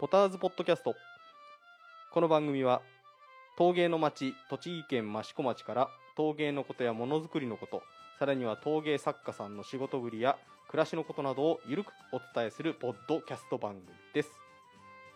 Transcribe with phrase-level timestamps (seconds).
[0.00, 0.94] ポターズポッドキャスト。
[2.10, 2.80] この番組は
[3.58, 7.82] 陶芸の町栃木県益子町から陶芸のことやものづくりのこと
[8.18, 10.38] さらには陶芸作家さんの仕事ぶりや
[10.70, 13.82] 暮らしのことなどをゆるくお伝えするポッドキャスト番組
[14.14, 14.30] です。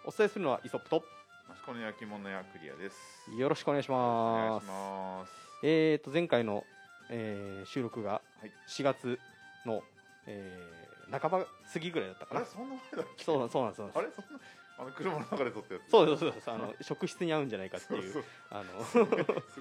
[0.05, 1.03] お伝えするのはイソップと
[1.49, 3.31] マシコの焼き物やクリアです。
[3.39, 5.33] よろしくお願いしお願いします。
[5.63, 6.63] えーと前回の、
[7.11, 8.53] えー収録がはい。
[8.69, 9.19] 4月
[9.65, 9.83] の、
[10.27, 12.41] えー半ば過ぎぐらいだったかな。
[12.41, 13.25] あれそんな前だっけ？
[13.25, 14.19] そうなんそうなんですそうなんです。
[14.19, 14.27] あれ？
[14.27, 14.41] そんな
[14.77, 15.91] あの車の中で撮ったやつ。
[15.91, 19.05] そうですそうですあの職質に合うんじゃないかっていうあの すご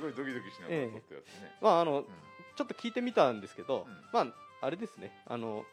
[0.09, 1.57] いドキドキしながら撮ったやつね。
[1.61, 2.05] まああのうん
[2.55, 4.27] ちょっと聞いてみたんですけど、うんまあ
[4.65, 5.65] あれですねあの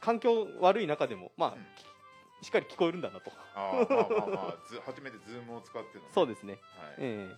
[0.00, 1.66] 環境悪い中でもまあ、うん
[2.40, 6.08] きしっかり聞こえるんだなとあーまあまあまあず初めてズームを使ってのね。
[6.08, 6.58] でそうですねは
[6.90, 6.94] い。
[6.98, 7.36] えねー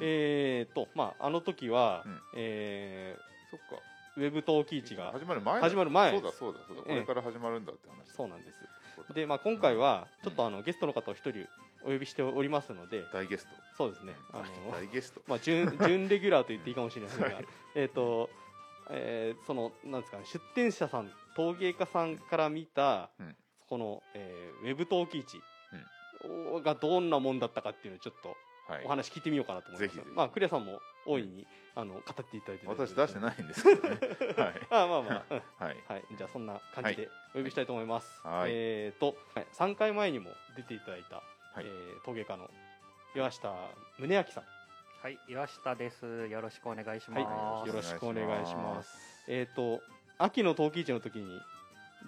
[0.00, 3.16] えーとまああの時は、うんえ
[3.50, 3.76] そっか。
[3.76, 3.80] ー
[4.16, 5.60] ウェブ陶器市が始まる前だ。
[5.70, 6.82] 始まる前そうだそうだそうだ。
[6.82, 8.10] こええれから始まるんだって話。
[8.12, 8.58] そうなんです
[9.14, 11.46] で、まあ、今回はうんちょっとあの、ゲストの方を一人
[11.84, 13.50] お呼びしておりますので大ゲスト。
[13.76, 15.22] そうですねあの 大ゲスト。
[15.26, 18.30] まあ、準準レギュラーと言っていいかもしれませんが、 はいえっ、と、
[18.90, 23.36] えーそのなんですかね出店者さん陶芸家さんから見た、うん
[23.68, 25.40] この、えーウェブ陶器市
[26.62, 28.36] がどんなもんだったかっていうのをちょっと
[28.68, 28.88] はいお。
[28.88, 33.98] 話聞いてみようかなと思います、ぜひぜひまあクリアさんも大いに、あの語っていただいて私出していないんですけどね。
[34.36, 34.60] はい。
[34.70, 35.76] あまあまあ、うんはい。
[35.88, 38.50] はい、じゃあそんな感じでお呼びしたいと思います、はい。
[38.52, 39.46] えっ、とはい。
[39.52, 41.64] 3回前にも出ていただいた、はい。
[41.64, 42.50] えー陶芸家の
[43.14, 43.54] 岩下
[43.98, 44.44] 宗明さん。
[45.02, 46.28] はい、岩下です。
[46.28, 47.24] よろしくお願いします。
[47.24, 47.68] はい。
[47.68, 49.24] よろしくお願いします。
[49.28, 49.80] えっ、と
[50.18, 51.40] 秋の陶器市の時に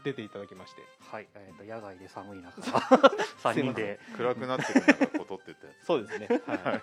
[0.04, 0.82] 出ていただきまして。
[1.10, 2.60] はい、えっ、と野外で寒い中、
[3.38, 3.98] 三人で。
[4.16, 5.86] 暗くなってる中こ撮ってったやつ。
[5.86, 6.58] そうですね、はい。
[6.58, 6.82] はい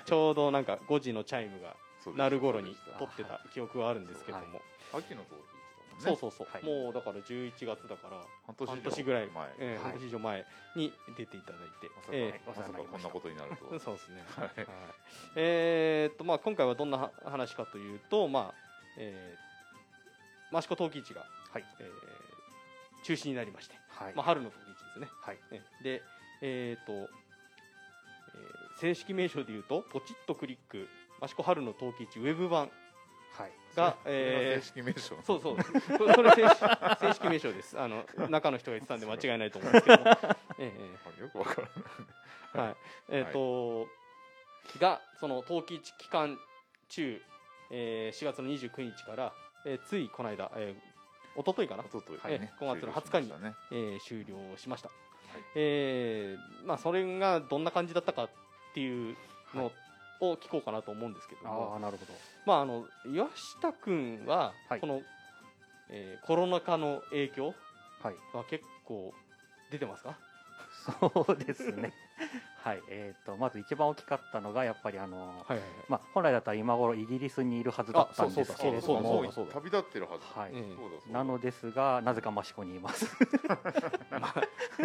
[0.00, 1.76] ちょうどなんか5時のチャイムが
[2.16, 4.60] 鳴る頃に撮ってた記憶はあるんですけども、
[4.92, 5.62] 秋の陶器市
[6.02, 6.64] そうそうそう、はい。
[6.64, 9.92] もうだから11月だから半年ぐらい前、えーはい。
[9.92, 14.44] 半年以上前に出ていただいて、まさか、えまさかこんなことになるとー そうですね、はい。
[14.46, 14.66] はい。
[15.36, 18.54] えーっとまあ今回はどんなは話かというとまあ
[18.98, 22.32] えー、益子陶器市が、はい、えー
[23.04, 25.08] 中止になりまして、はい、まあ、春の陶器市ですね。
[25.22, 26.02] はい、えで
[26.40, 27.21] えーっと、えー
[28.78, 30.88] 正式名称でいうとポチッとクリック
[31.22, 32.70] 益子春の陶器市ウェブ版
[33.32, 35.16] はい、が、えーが正式名称。
[35.24, 35.56] そうそう。
[36.14, 37.80] それ正式正式名称です。
[37.80, 40.04] あの中の人が言ってたんで間違いないと思うんですけど。
[40.04, 40.10] も、
[40.58, 40.72] え
[41.18, 41.74] あよくわからない
[42.54, 42.76] えはい。
[43.08, 43.88] えっ、と、
[44.78, 46.38] がその陶器市期間
[46.90, 47.22] 中、
[47.70, 49.32] えー4月の29日から、
[49.64, 51.84] えーついこの間、えー、一昨日かな？
[51.84, 52.52] お、とといはいね。
[52.60, 54.94] 5月の20日に終了しましたね。
[55.00, 58.30] えー終了しました、えーまあそれがどんな感じだったかっ
[58.74, 59.16] ていう
[59.54, 59.70] の
[60.20, 62.12] を聞こうかなと思うんですけども、ああ、なるほど。
[62.46, 64.80] まああの岩下君ははい。
[64.80, 65.02] この、
[65.90, 67.54] えーコロナ禍の影響
[68.02, 69.12] はい、は結構
[69.70, 70.16] 出てますか？
[71.00, 71.92] そうですね。
[72.62, 75.18] はい、えっ、と、まず一番大きかったのが、やっぱり、あの。
[75.18, 75.66] はいはいはい。
[75.88, 79.46] まあ、本来だったら今頃イギリスにいるはずだったんですけれそうだどもそうだそう。
[79.46, 80.24] だ旅立ってるはず。
[80.38, 80.52] はい。
[80.52, 81.12] うだそうだ。
[81.12, 83.06] なのですがなぜか益子にいます。
[84.10, 84.34] ま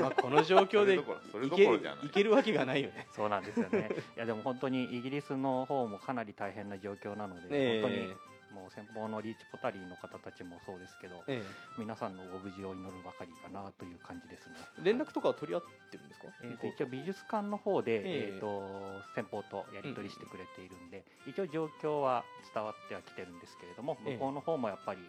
[0.07, 2.09] あこの状況でい。
[2.09, 3.07] けるわけがないよね。
[3.11, 3.89] そうなんですよね。
[4.15, 7.81] いやでも本当にイギリスの方もかなり大変な状況なので、ええ。
[7.81, 8.15] 本当に
[8.53, 11.43] もう先方のリーチポタリーの方たちもそうですけどえ
[11.77, 14.55] 皆さんのご無事を祈るばかりかなという感じですね。
[14.79, 18.33] え連絡とかは取り合ってるんですか、えー、と一応美術館の方で、ええ。
[18.35, 24.13] えー、と先方とやり取りしてくれているんで、一応状況は伝わってはきてるんですけれども、ええ。
[24.13, 25.01] 向こうの方もやっぱり、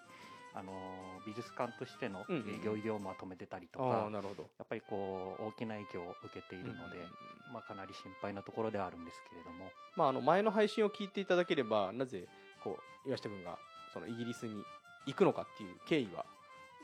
[0.55, 4.49] あのー美術館としてのうんうん営業医療も止めてたりとか、ああなるほど。
[4.59, 7.53] やっぱりこう大きな影響を受けているので、うん。
[7.53, 12.27] まあ、かなり心配なところではあるんですけれども、まああの前の配信を聞いていただければなぜ
[12.63, 13.59] こう岩下君が
[13.93, 14.63] そのイギリスに
[15.07, 16.25] 行くのかっていう経緯は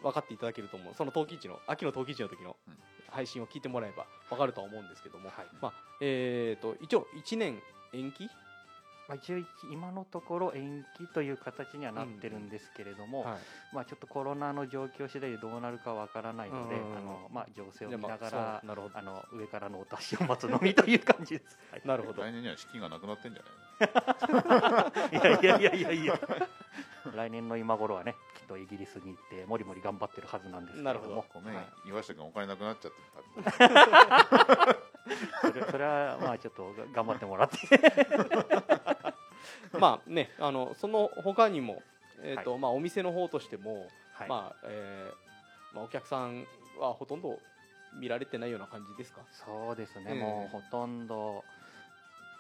[0.03, 0.95] 分かっていただけると思う。
[0.95, 2.75] その陶器市の秋の陶器市の時のうん。
[3.15, 5.47] 配信を聞いてもらえば分かるとは思うんですけども、はい。
[5.63, 8.29] まあえー、と一応1年延期？
[9.07, 9.39] まあ、一応
[9.71, 13.39] 今のところ延期という形にはなってるんですけれども、はい。
[13.75, 16.83] まあ、ちょっとコロナの状況次第でどうなるかわからないので、うん。
[16.83, 18.99] うんうんあのまあ、情勢を見ながらそうなるほど。
[18.99, 21.59] あの上からのお達しを待つのみという感じです。
[21.71, 21.83] はい。
[21.85, 22.23] なるほど。
[22.23, 26.21] 来年には資金がなくなってんじゃないいやいやいやいやいや。
[27.15, 31.07] 来年の今頃はねきっとイギリスに行ってもりもり頑張ってるはずなんですけれども。
[31.07, 31.67] なるほごめん、はい。
[31.87, 32.99] 岩下君お金なくなっちゃって
[35.43, 37.57] それそれはまあちょっとが頑張ってもらって。
[39.79, 41.83] まあねあのその他にも、
[42.23, 46.47] えーとはまあ、お店の方としても、はい、まあえーまあ、お客さん
[46.79, 47.39] はほとんど
[48.01, 49.21] 見られてないような感じですか？
[49.31, 50.19] そうですね、ええ。
[50.19, 51.45] もうほとんど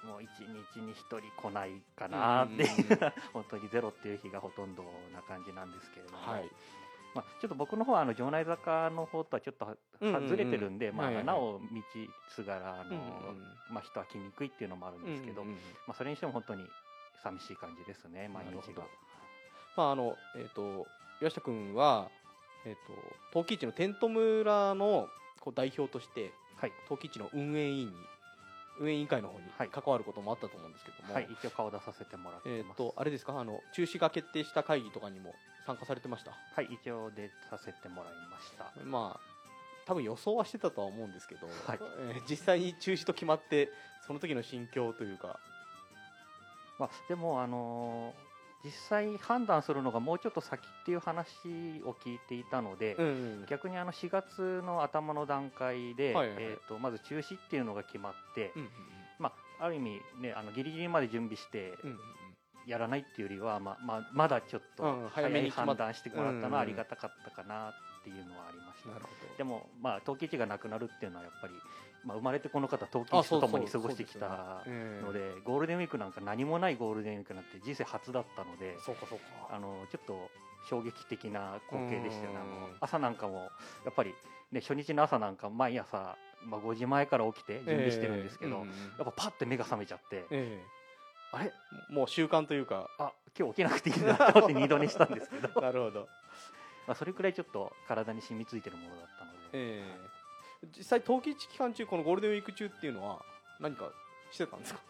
[0.07, 2.67] もう一日に一人来ないかなってうんいう
[3.33, 4.83] 本当にゼロっていう日がほとんど
[5.15, 6.51] な感じなんですけれども、はい。
[7.15, 10.29] まあ、ちょっと僕の方はあの城内坂の方とはちょっとはうんうんうん。
[10.29, 11.83] ずれてるんで、まあ、なお道
[12.35, 12.97] すがらあの、
[13.71, 15.51] まあ、人は来にくいっていうのもあるんですけど、ま
[15.91, 16.65] あ、それにしても本当に
[17.23, 18.83] 寂しい感じですね毎日が。
[19.77, 20.87] まああのえっ、と
[21.21, 22.09] 岩下君は
[22.67, 22.93] えっ、と
[23.33, 25.09] 陶器市のテント村の
[25.41, 27.93] こう代表としてはい、陶器市の運営委員に
[28.81, 32.65] 運営委員会の方にはい関わることもあったと思うんですけども、はい、一応顔出させてもらってえっ。
[32.77, 35.35] とあれですかあの中止が決定した会議とかにも
[35.67, 36.33] 参加されてました？
[36.55, 38.73] はい、一応出させてもらいました。
[38.85, 39.35] まあ
[39.87, 41.79] 多分予想はしてたとは思うんですけど、はい
[42.15, 43.71] えー実際に中止と決まって
[44.07, 45.39] その時の心境というか、
[46.79, 48.34] まあ、でも、あのー
[48.65, 51.29] 実際判断するのがもうちょっと先っていう話
[51.85, 53.47] を聞いていたので、うんうん。
[53.49, 56.45] 逆にあの4月の頭の段階で、はいはいはい。
[56.45, 58.69] えー、とまず中止っていうのが決まって、うん
[59.19, 61.99] まあ、ある意味、ね、あのギリギリまで準備してうんうん
[62.67, 67.73] やらないっていうよりは、まあまあ、まだちょっとうん早めに判断してもらったのうんうんはありがたかったかなっ
[68.03, 68.89] ていうのはありました。
[68.89, 69.37] なるほど。
[69.37, 71.55] でも、まあ、陶器市がなくなるっていうのはやっぱり、
[72.05, 74.63] まあ、生まれてこの方陶器市あそうと共に過ごしてきた
[75.03, 78.77] のでゴールデンウィークなんか何もないゴールデンウィークなんて人生初だったので
[79.51, 80.31] あのちょっと
[80.69, 83.49] 衝撃的な光景でしたよねあのうん朝なんかも
[83.85, 84.15] やっぱり、
[84.53, 86.17] ね、初日の朝なんか毎朝、
[86.47, 88.63] まあ、5時前から起きて準備してるんですけど、ええ。
[88.63, 90.63] うんうんやっぱパッて目が覚めちゃって、え
[91.33, 91.47] あれ？
[91.47, 92.89] えもう習慣というか。
[92.99, 96.09] あ今日起きなくていいんだと思って二度寝したんですけどなるほど、
[96.87, 99.39] まあそれくらいちょっと体に染みついてるものだったので。
[99.53, 100.14] ええ
[100.77, 103.23] 実際陶器市期間中このゴールデンウィーク中っていうのは
[103.61, 103.91] 何か
[104.31, 104.81] してたんですか？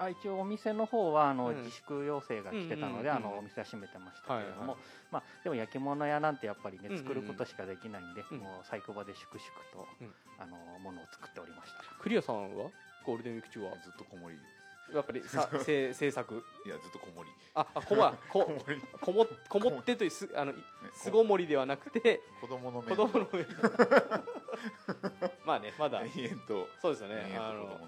[0.00, 1.56] あ一応お店の方はあの、うん。
[1.58, 3.32] 自粛要請が来てたので、うんうんうんうん。
[3.32, 4.76] あのお店は閉めてましたけれども、はいはい。
[5.10, 9.42] まあ、でも焼き物屋なんてやっぱりね作ることしかできないんで、うんもう細工場で粛々
[9.74, 10.14] と、うん。
[10.38, 11.82] あのものを作っておりました。
[12.00, 12.70] クリアさんは？
[13.04, 13.72] ゴールデンウィーク中は？
[13.82, 14.36] ずっとこもり
[14.94, 16.42] やっぱりさせ制作？
[16.64, 18.50] いやずっとこもりああこまこ
[19.00, 20.58] こもこもってというすあのこ
[20.94, 23.46] 巣ごもりではなくて子供の子面供の上
[25.44, 26.02] まあねまだ。
[26.02, 27.36] 延々とそうですよね。
[27.38, 27.78] あの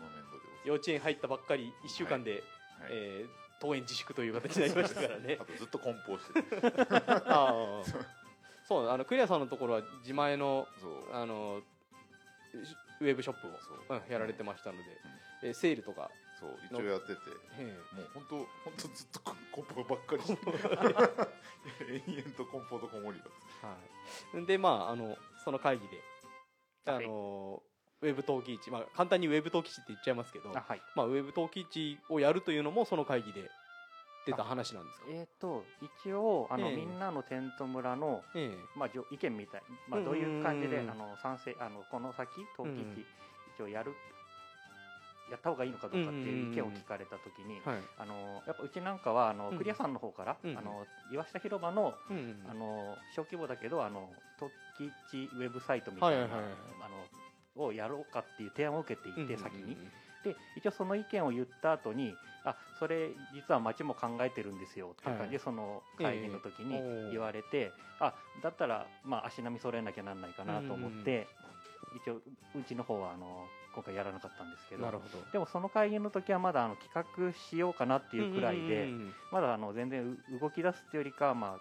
[0.64, 2.43] 幼稚園入ったばっかり1週間で、はい。
[2.91, 5.37] えー登園自粛という形になりましたからね。
[5.38, 6.73] あとずっと梱包してる。
[7.29, 7.85] ああ。
[8.67, 10.67] そうあのクリアさんのところは自前の
[11.12, 11.61] あの
[12.64, 13.99] しウェブショップをそう。
[13.99, 14.85] うんやられてましたので、
[15.43, 17.20] えーセールとか、そう一応やってて。
[17.58, 18.46] えもう本当本
[18.76, 19.37] 当ずっと梱
[19.75, 20.42] 包ばっかりして。
[21.92, 26.02] 延々と梱包とこもりだっーはい、でまああのその会議で。
[26.87, 27.62] あの、
[28.00, 30.82] ウェブ陶器市、まあ、簡単にウェブ陶器市って言っちゃいますけどあはい。
[30.96, 33.50] まあ、ウェブ陶器市をやるというのもその会議で
[34.26, 35.06] 出た話なんですか？
[35.10, 36.76] えー、と一応あの、ええ。
[36.76, 43.06] みんなのテント村の、えまあ、じょ意見みたい、まあ、うんどういう感じで、うんあの賛成あのこの先陶器うん市
[43.56, 43.94] 一応やる
[45.31, 47.61] やった方がいいのかどうかっていう意見を聞かれた時に、
[47.99, 49.59] あのやっぱうちなんかはあの、うん。
[49.59, 51.94] クリアさんの方から、うんあの岩下広場の
[52.49, 56.29] あの小規模だけどあの陶器市ウェブサイトみたいな、あ
[57.56, 59.77] のをやろうかっていう提案を受けていて、先に。
[60.23, 65.44] で一応その意見を言った後にあそれ実は町も考えてるんですよっていう感じで、はい。
[65.44, 71.26] その会議の時に言われて、あだったらまあ足並み揃えなきゃなんないかなと思って、
[71.97, 72.23] 一応う
[72.67, 75.25] ちの方はあの今回やらなかったんですけどなるほど。
[75.32, 81.61] でもその会議の時はまだあの企画しようかなっていうくらいで、うんうんうんまだあの全然う動き出すっていうよりかは、まあ、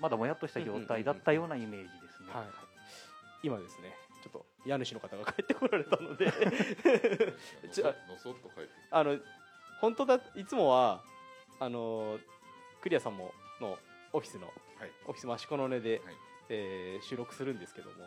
[0.00, 2.32] まだもやっとした状態だったようなイメージですね。
[2.32, 2.46] はい、
[3.44, 6.26] 今ですねちょっと家主の方が帰ってこられたので。
[6.32, 6.32] の
[8.18, 9.18] そっと書いてあの
[9.80, 11.02] 本当だいつもは
[11.60, 12.18] あの
[12.80, 13.78] クリアさんもの
[14.12, 14.92] オフィスのはい。
[15.06, 16.14] オフィス益子の根で、はい。
[16.48, 18.04] えー収録するんですけども、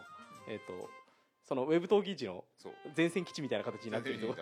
[0.48, 0.90] えっ、と
[1.48, 2.44] そのウェブ闘技市の
[2.96, 4.36] 前線基地みたいな形になっていると。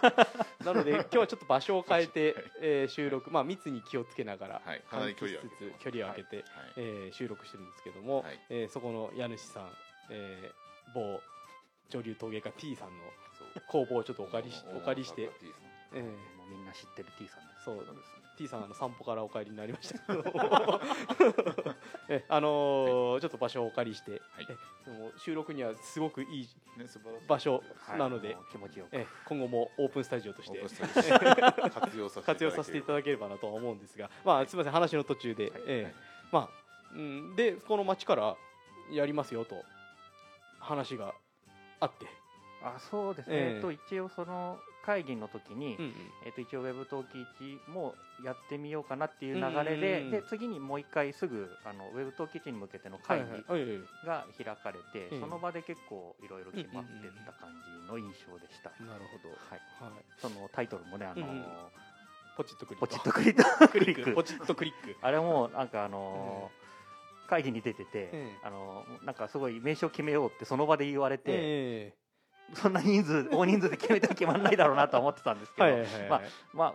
[0.64, 2.44] なので今日はちょっと場所を変えて、はい。
[2.62, 3.30] えー収録。
[3.30, 4.82] まあ密に気をつけながら、はい。
[5.16, 5.42] 距離を
[5.78, 6.46] 距離を空けて、はい。
[6.76, 8.40] えー収録してるんですけども、はい。
[8.48, 9.70] えーそこの家主さん、
[10.10, 11.20] えー某
[11.90, 13.04] 女流陶芸家 T さんの
[13.68, 15.30] 工房をちょっとお借りしおお借りして、
[15.94, 16.08] えーも
[16.46, 17.64] うみんな知ってる T さんです。
[17.64, 18.22] そうそうですね。
[18.38, 19.98] T さんあの散歩からお帰りになりました。
[19.98, 20.24] け ど
[22.08, 24.20] えあのーちょっと場所をお借りして、はい。
[24.40, 26.48] えでも収録にはすごくいい
[27.28, 27.98] 場所はい。
[27.98, 28.88] なので、もう気持ちよく。
[28.92, 30.74] え今後もオープンスタジオとして活
[31.98, 35.62] 用させて 活用させていただければなとは思うんですが、まあ、すみません話の途中で、はい。
[35.66, 35.94] ええ
[36.32, 36.62] まあ
[36.94, 38.36] うん、でこの町から
[38.90, 39.62] やりますよと
[40.58, 41.14] 話が
[41.80, 42.06] あって、
[42.62, 43.54] あそうですね、ええ。
[43.56, 45.92] えっと一応その会議の時に、うんうん。
[46.26, 50.22] えっと一応ウェブ陶器市もやってみようかなっていう流れで,、うんうんうん。
[50.22, 53.60] で次にもう一回すぐあのウェブ陶器市に向けての会議はいはい。
[53.60, 57.50] はいはいが開かれて、ええその場で結構いろいろ決まってった感
[57.84, 59.60] じの印象でした、なるほど、はい、
[59.92, 61.44] はい、そのタイトルもねあの、うんうん。
[62.36, 62.88] ポチッとクリック。
[62.88, 63.22] ポチッとク
[63.78, 64.12] リック。
[64.12, 64.96] ポチッとクリック。
[65.02, 66.62] あれもなんかあのー
[67.28, 71.94] 会議に出てて、ええあのなんかすごい名称決めようってその場で言われて、え
[72.54, 76.22] そんな人数大人数で決めては決まらないだろうなとは思ってたんですけど、まあ
[76.52, 76.74] まあ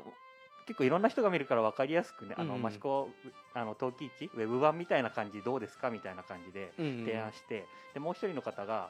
[0.68, 3.10] 結構いろんな人が見るから分かりやすくねあの、うんマシコ
[3.54, 8.90] あの陶器市ウェブ版みたいな感じどうですかみたいな感じでうん提案して、でもう一人の方が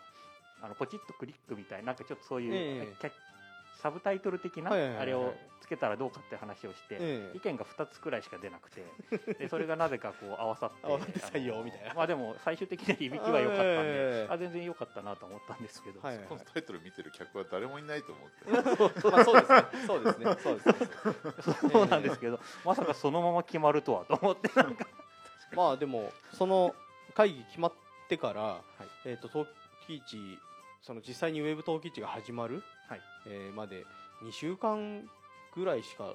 [0.62, 2.96] あのポチッとクリックみたいななんかちょっとそういう、ええ。
[3.00, 3.12] キャ
[3.82, 7.38] サブタイトル的なあれをつけたらどうかって話をして、ええ。
[7.38, 8.84] 意見が2つくらいしか出なくて
[9.40, 11.94] で それがなぜかこう合わさって合わさって採用みたいな。
[11.94, 14.34] まあでも最終的には響きは良かったんで、ええ。
[14.34, 19.08] あ全然良かったなと思ったんですけど、このタイトル見てる客は誰もいないと思って。
[19.12, 19.66] まあそうですね。
[19.86, 20.36] そうですね。
[20.42, 21.70] そうですね。
[21.72, 24.88] そうなんですけど、まさかそのまま決まるとはと思ってなんか。
[25.54, 26.76] まあでもその
[27.14, 27.74] 会議決まっ
[28.10, 28.62] てから、
[29.06, 29.46] えっ、と陶
[29.86, 30.40] 器市
[30.82, 33.02] その実際にウェブ陶器市が始まる、はい。
[33.28, 33.86] えーまで
[34.24, 35.08] 2週間
[35.56, 36.14] ぐらいしかは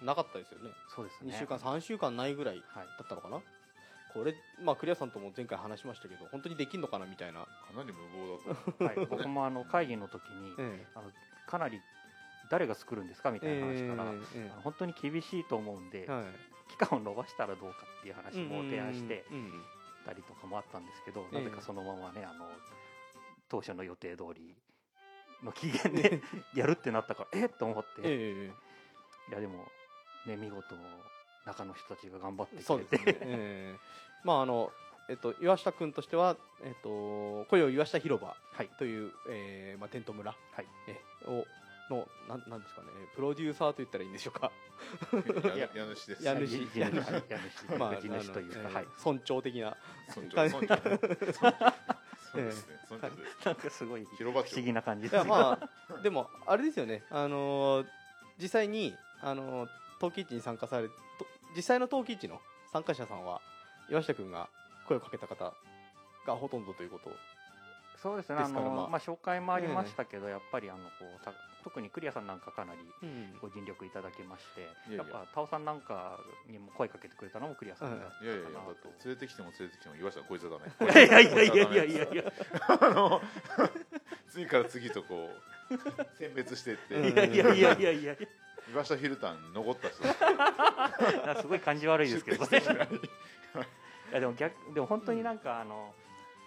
[0.00, 0.04] い。
[0.04, 0.70] なかったですよね。
[0.94, 1.32] そうですね。
[1.34, 2.86] 2週間3週間ないぐらいはい。
[2.98, 3.40] だったのかな？
[4.12, 11.10] これまあクリアさんとも前回話しましたけど本当にできんのかなみたいな、かなり無謀だと はい、僕もあの会議の時にえあの
[11.46, 11.80] かなり
[12.50, 16.24] 誰が作るんですかみえたいな話から、えあの本当に厳しいと思うんで、えはい。
[16.68, 19.24] 期間を延ばしたらどうかっていう話も提案して
[20.04, 21.42] たりとかもあったんですけど、ええ。
[21.42, 22.50] なぜかそのままねあの
[23.48, 24.54] 当初の予定通り
[25.42, 26.22] の期限で
[26.54, 27.46] やるってなったからえ？
[27.46, 28.52] っと思って、え
[29.30, 29.66] いやでも
[30.26, 30.76] ね見事
[31.44, 33.78] 中の人たちが頑張ってくれて、うですね、ええ
[34.24, 34.72] まああの
[35.08, 38.68] えっと岩下君としてはえっと雇用岩下広場はい。
[38.78, 40.66] という、えーまあ、テント村、はい。
[40.86, 41.44] えを
[41.90, 42.88] のなんなんですかね。
[43.14, 44.52] プロデューサーと言ったらいいんでしょうか。
[45.56, 46.22] や家主です。
[46.22, 46.56] 家主。
[46.76, 47.78] 家主。
[47.78, 48.84] まあ地主というか、はい。
[48.84, 49.76] えー村長的な。
[50.14, 50.36] 村長。
[50.36, 51.74] 感じ村長
[52.32, 52.74] そうですね。
[52.90, 55.14] 村長ですなんかすごい広場不思議な感じいです。
[55.16, 57.02] やまあでもあれですよね。
[57.10, 57.86] あのー
[58.40, 59.68] 実際にあのー
[60.00, 60.94] 陶器市に参加されと
[61.54, 62.40] 実際の陶器市の
[62.72, 63.40] 参加者さんは
[63.90, 64.48] 岩下君が
[64.88, 65.52] 声をかけた方
[66.26, 67.10] がほとんどということ
[68.02, 68.36] そうですね。
[68.36, 71.32] あのまあ、紹介もありましたけど、やっぱりあのこうさ
[71.62, 73.38] 特にクリアさんなんかかなりうん。
[73.40, 76.18] ご尽力いただきましていやっぱタオさんなんか
[76.50, 81.10] にも声かけてくれたのもクリアさんだったいやいやだって連れてきても連れてきても岩下こいつはダメとい。
[81.10, 82.32] や いやいやいやいやいやいや。
[82.68, 83.20] あの
[84.28, 85.30] 次から次とこ
[85.70, 87.92] う選別していって、う んいやいやいやいや。
[87.92, 88.16] いや
[88.72, 90.02] 岩下ヒルタン残った人
[91.40, 92.46] すごい感じ悪いですけど。
[92.46, 92.62] ね
[94.10, 95.94] いやでも逆でも本当になんかあの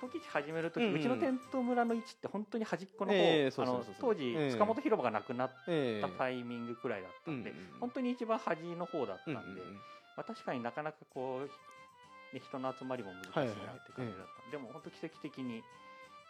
[0.07, 1.01] 時市始める時、ううん。
[1.01, 7.79] ちのテント村の位置って本当に端っこの方、ええそうあの当時、ええ塚本広場がなくなっえたタイミングくらいだったんで、うんうんうん。
[7.79, 9.73] 本当に一番端の方だったんで、うんうんうん。
[9.75, 9.81] ま
[10.17, 15.63] あ、確かになかなかこう、ね、人の集まりも難しいなって感じだった、でも本当奇跡的に、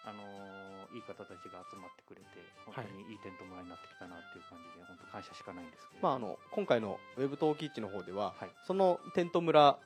[0.06, 0.66] あのー
[0.96, 3.16] いい方たちが集まってくれて本当にい。
[3.16, 8.50] いテント村になってきたなっていう感じで本当感謝しかないんですけど、まああの今回のウェブ陶器市の方では、はい。
[8.66, 9.78] そのテント村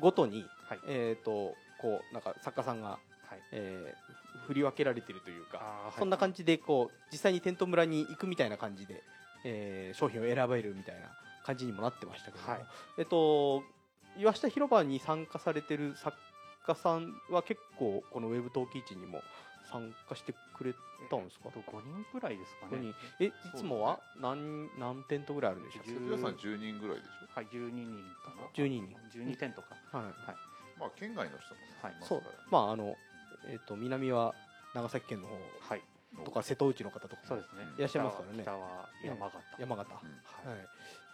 [0.00, 0.80] ごとにはい。
[0.86, 2.98] えっ、とこうなんか作家さんが、
[3.36, 3.42] はい。
[3.52, 4.16] えー
[4.46, 5.98] 振り分けられてるというか、はい。
[5.98, 9.02] そんな感じでこう実際にテント村に行くみたいな感じで、
[9.44, 11.08] えー商品を選べるみたいな
[11.44, 12.66] 感じにもなってましたけども、はい。
[12.98, 13.64] えっと
[14.18, 16.16] 岩下広場に参加されてる作
[16.66, 19.20] 家さんは結構このウェブ陶器市にも
[19.72, 20.74] 参加してくれ
[21.10, 21.48] たんですか？
[21.48, 22.92] あと5人くらいですかね。
[23.18, 27.34] えいつもは何何テントぐらいあるんでしょう皆さん10人ぐらいでしょ？
[27.34, 28.46] はい12人かな。
[28.54, 28.96] 12人。
[29.12, 29.74] 12テントか。
[29.92, 30.04] はい。
[30.78, 32.48] まあ県外の人もねはいそういますから。
[32.50, 32.94] まああの
[33.48, 34.34] えっ、と南は
[34.74, 35.34] 長崎県の方。
[35.60, 35.82] はい。
[36.24, 37.16] とか瀬戸内の方とか。
[37.24, 37.62] そうですね。
[37.76, 38.42] いらっしゃいますからね。
[38.42, 39.88] 北は山形、山形、
[40.44, 40.50] うん。
[40.50, 40.58] はい、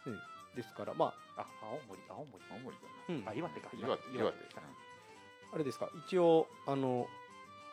[0.07, 0.19] うん。
[0.57, 1.47] ですからまあ。
[1.63, 3.29] 青森青森青森だあ、うん。
[3.29, 3.71] あ岩手か。
[3.75, 4.39] な岩手岩手。
[5.55, 5.89] あれですか。
[6.07, 7.07] 一応あの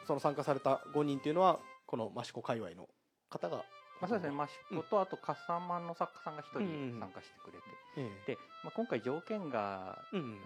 [0.07, 2.89] その参加された5人っていうのはこの益子界隈の
[3.29, 3.63] 方が
[4.01, 6.65] まあ、そうですね、益子とあと笠間の作家さんが一うん。
[6.93, 7.63] 人参加してくれて、
[7.97, 9.97] えで、まあ、今回条件が、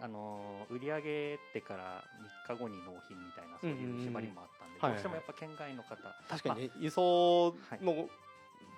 [0.01, 2.03] あのー売り上げてから
[2.47, 5.95] 3日後に納品みたいなそういう縛りもあったんで、どうしてもやっぱ県外の方、
[6.29, 7.83] 確かにね、輸送はい。
[7.83, 8.09] の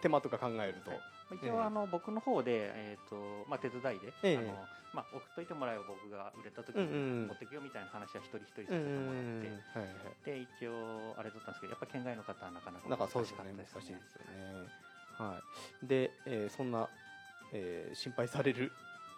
[0.01, 0.91] 手間とか考えると、
[1.31, 4.37] 一応あの僕の方で、えーとまあ、手伝いで、ええ。
[4.37, 10.25] あのまあ、送っといてもらえば僕が売れた時に持ってくよみたいな話は一人一人させてうんもらって、はいはい。
[10.25, 13.75] で一応あれだったんですけどやっぱ県外の方はなかなかなんかそう難しかっですよね。
[13.75, 14.67] たですね難しいですよね。
[15.17, 15.41] は
[15.83, 15.87] い。
[15.87, 16.87] で、えーそんな、
[17.51, 18.71] えー心配される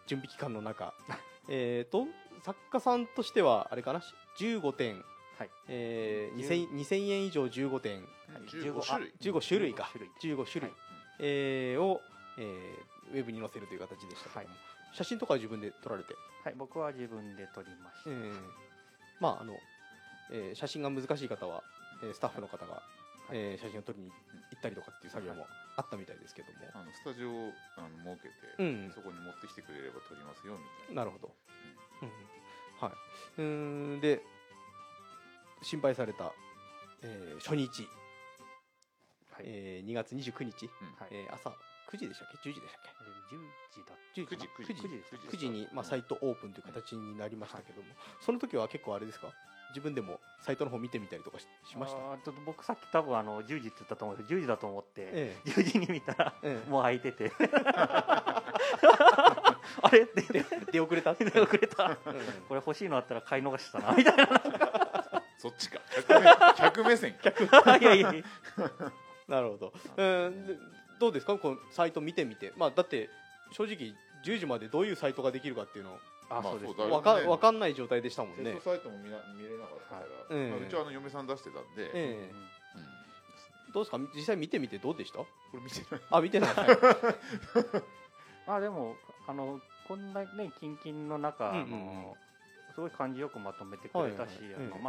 [0.07, 0.93] 準備期間の中。
[1.49, 2.07] えっと
[2.41, 4.01] 作家さんとしてはあれかな
[4.39, 5.03] ？15点、
[5.37, 5.49] はい。
[5.67, 9.13] えー、2000, 2000円以上15点はい15種類。
[9.19, 9.83] 15種類か。
[9.93, 10.35] 15種類。
[10.35, 10.86] 15種類、はい
[11.19, 12.01] えーを、
[12.37, 14.55] えーウェブに載せるという形でしたけども、
[14.91, 18.33] 写真とかは自分で撮られて、はい、僕は自分で撮りました、えー。
[19.21, 19.53] まああの、
[20.33, 21.63] えー写真が難しい方は、
[22.03, 22.83] えースタッフの方が、
[23.31, 24.13] えー写真を撮りに行
[24.59, 25.45] ったりとかっていう作業も
[25.77, 31.05] あったみたいですけども、あのスタジオをあの設けて、うんそこに持ってきてくれれば撮りますよみたいな。
[31.05, 31.31] るほど、
[32.01, 32.11] うん。
[32.81, 32.91] はい。
[33.37, 34.21] うーんで
[35.63, 36.33] 心配された、
[37.03, 37.87] えー初日、
[39.37, 39.45] はい。
[39.45, 40.65] えー2月29日、
[40.97, 41.09] はい。
[41.11, 41.49] えー朝
[41.87, 42.89] 9時でしたっけ？10時でしたっけ？
[43.05, 43.39] えー10
[43.71, 43.93] 時だ。
[43.93, 44.37] っ10 9時。
[44.37, 44.87] かな9時9時。
[44.87, 47.87] 9時です9時に、まあ、サイトオープンという形になりましたけども、
[48.19, 49.27] その時は結構あれですか？
[49.71, 51.97] 自分でもサイトの方見てみたりとかししました？
[52.23, 54.27] ちょっと僕さっき多分あの10時って言ったと思うんです。
[54.29, 56.69] けど10時だと思って、え10時に見たら、ええ。
[56.69, 57.31] もう空いてて。
[59.81, 60.01] あれ？
[60.01, 60.23] って。
[60.33, 61.11] え出遅れた？
[61.11, 61.83] って、出遅れた。
[61.85, 61.95] うん。
[61.95, 62.01] こ
[62.51, 63.93] れ欲しいのあったら買い逃したな。
[63.93, 64.27] みたいな。
[65.37, 65.79] そっちか。
[65.95, 66.25] 客目
[66.57, 67.77] 客目線か。
[67.77, 68.23] いやいやいや
[69.27, 70.55] なるほど、うん、で
[70.99, 71.37] どうですか？
[71.37, 73.09] このサイト見てみて、まあ、だって
[73.51, 73.93] 正直
[74.25, 75.97] 10時までどういうサイトができるかっていうの
[76.29, 82.31] あ、まあそうですそうだわかねわかんない状態でしたもんテねストサイトも見な見れなかったから、ええまあ、うちはあの嫁さん出してたんで、ええ。
[83.67, 83.73] うん。
[83.73, 83.99] どうですか？
[84.15, 85.19] 実際見てみてどうでした？
[85.19, 86.01] これ見てない。
[86.09, 86.49] あ見てない、
[88.47, 88.95] まあでも
[89.27, 91.67] あのこんなねキンキンの中、うんうんうん。
[91.67, 92.17] あの
[92.77, 94.37] すごい感じよくまとめてくれたし、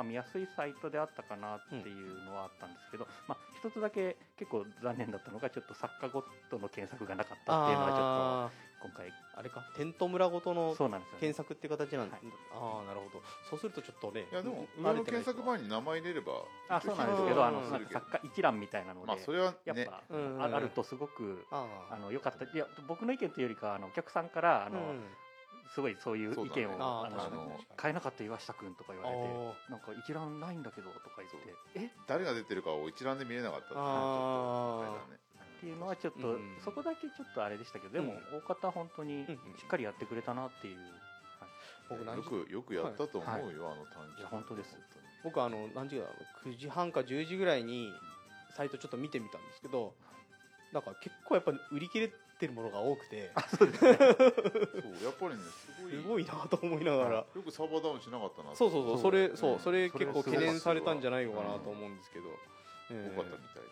[0.05, 9.11] 見やすいサイトであったかなっていうのはあったんですけど、まあ、一つだけ結構残念だったのがちょっと作家ごとの検索がなかったっていうのがちょあっと今回ー。
[9.37, 9.65] あれか。
[9.75, 11.21] テント村ごとのそうなんですよ、ね。
[11.21, 12.27] 検、索って形なんだ、はい。
[12.53, 13.23] ああなるほど。
[13.49, 16.33] そうするとちょっとねいやでも上の検索前に名前入れれば
[16.69, 17.45] あそうなんですけうんど。
[17.47, 19.57] あの作家一覧みたいなので、まあそれはね。
[19.65, 22.45] やっぱ、うんああるとすごくああの良かった。
[22.45, 25.01] いや僕の意見というよりかあのお客さんからあの、あうん
[25.75, 27.67] すごいそういう意見を、ねあの確かに確かに。
[27.77, 29.25] 買えなかった岩下君とか言われて
[29.69, 31.91] あなんか一覧ないんだけどとか言ってえ？
[32.07, 35.29] 誰が出てるかを一覧で見れなかったっていうのはちょっとあれだね。
[35.59, 39.27] っていうのはちょっと、うんそこだけちょっとあれでしたけどでも、大方本当にうんうん
[39.59, 40.79] しっかりやってくれたなっていう、
[41.91, 44.23] 僕何よ時くよくやったと思うよ、あの短期い。
[44.23, 44.79] や本当です
[45.25, 46.11] 僕あの何時だろ
[46.47, 47.93] う9時半か10時ぐらいに
[48.57, 49.61] サイトちょっと見てみたんです。
[49.61, 49.95] けど
[50.73, 53.31] なんか結構やっぱ売り切れてるものが多くて。
[53.59, 55.93] そうやっぱりねすごい。
[55.93, 57.11] すごいなと思いながら。
[57.17, 59.59] よくサーバーダウンしなかったなそうそうそうそれそううん。
[59.61, 62.25] それそれ結構懸念されたんじゃないのかなと思うんですけど、
[62.91, 63.69] えー多かったみたいだね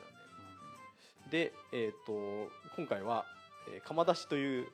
[1.31, 2.13] でえっ、と
[2.77, 3.25] 今回は、
[3.73, 4.67] えー釜出しという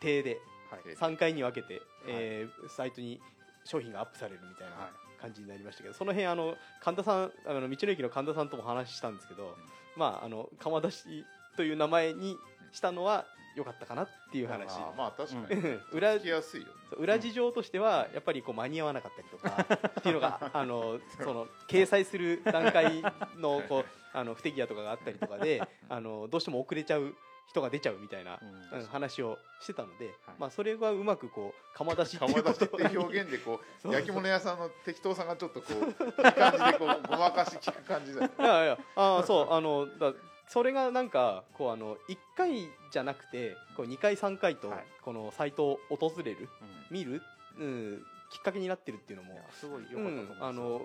[0.00, 0.40] 体で
[0.70, 0.80] はい。
[0.86, 3.20] え3回に分けて、えーサイトに
[3.64, 4.90] 商品がアップされるみたいなはい。
[5.20, 9.54] 感じになりましたけどその辺あの神田さんあの道の駅の神田さんとも話したんですけど、
[9.94, 11.26] まああの釜出し
[11.58, 12.38] という名前に
[12.72, 14.70] したのは良かったかなっていう話。
[14.72, 15.82] あーまあ確かに、うん。
[15.92, 16.72] 裏聞きやすいよね。
[16.96, 23.02] 裏事情としてはやっぱりこう間に合わなかったりとかっていうのがあの その掲載する段階
[23.36, 27.14] のこう あの不手際とかがあったりとかであのどうしても遅れちゃう
[27.48, 28.80] 人が出ちゃうみたいな、うん。
[28.80, 30.34] うん話をしてたので、はい。
[30.38, 32.64] まあ、それがうまくこう釜出しってい釜うこと。
[32.64, 33.92] って表現でこそう。
[33.92, 38.34] う焼き物屋さんの適当さがちょっとこういい感じでこうごまかし聞く感じだよね。
[38.38, 40.12] いやいやあーそうあのだ
[40.52, 44.84] それがなんかこうあの1回じゃなくてこう2回3回とはい。
[45.02, 46.48] このサイトを訪れる、
[46.90, 46.96] うん。
[46.96, 47.22] 見る、
[47.58, 50.82] うん、きっかけになってるっていうのもすごい良かったとう思います、ん、あの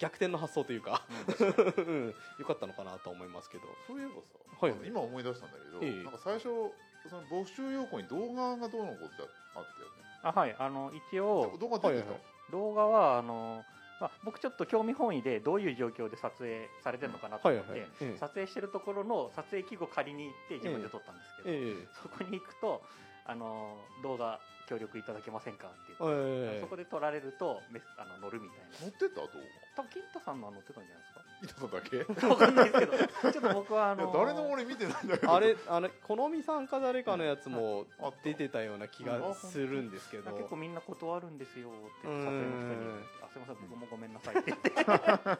[0.00, 1.02] 逆転の発想というか、
[1.40, 1.46] うん
[1.84, 3.64] うん、よかったのかなと思いますけど。
[3.86, 6.04] そういえばさ、はい今思い出したんだけど、ええ。
[6.04, 9.22] なんか最初その募集要項に動画がどうのこうって
[9.54, 10.00] あったよね。
[10.22, 10.56] あはい。
[10.58, 12.20] あの一応動画出てた、はいはい。
[12.52, 13.64] 動画はあの、
[14.00, 21.88] まあ、僕ちょっと興味本位でどういう状況で撮影されてるのかなと思って、はいはい、え撮影してるところの撮影器具を借りに行って自分で撮ったんですけど、ええ。
[22.02, 22.82] そこに行くと
[23.26, 26.16] あの動画協力いただけませんかって言って、
[26.56, 26.60] ええ。
[26.62, 28.86] そこで撮られるとメスあの乗るみたいな。
[28.86, 29.28] 乗ってた動
[29.80, 31.20] 多分金太さんのは乗ってたんじゃないですか？
[31.70, 32.28] 画見ただけ？
[32.28, 33.32] わかんないですけど。
[33.32, 35.32] ちょっと僕はあの誰のも俺見てないんだけど。
[35.34, 37.86] あれあれ好みさんか誰かのやつも
[38.22, 40.30] 出てたような気がするんですけど。
[40.32, 42.24] 結構みんな断るんですよって撮うん。
[42.26, 44.50] 影の人に「あすいません僕もごめんなさい」って。
[44.50, 44.70] 言って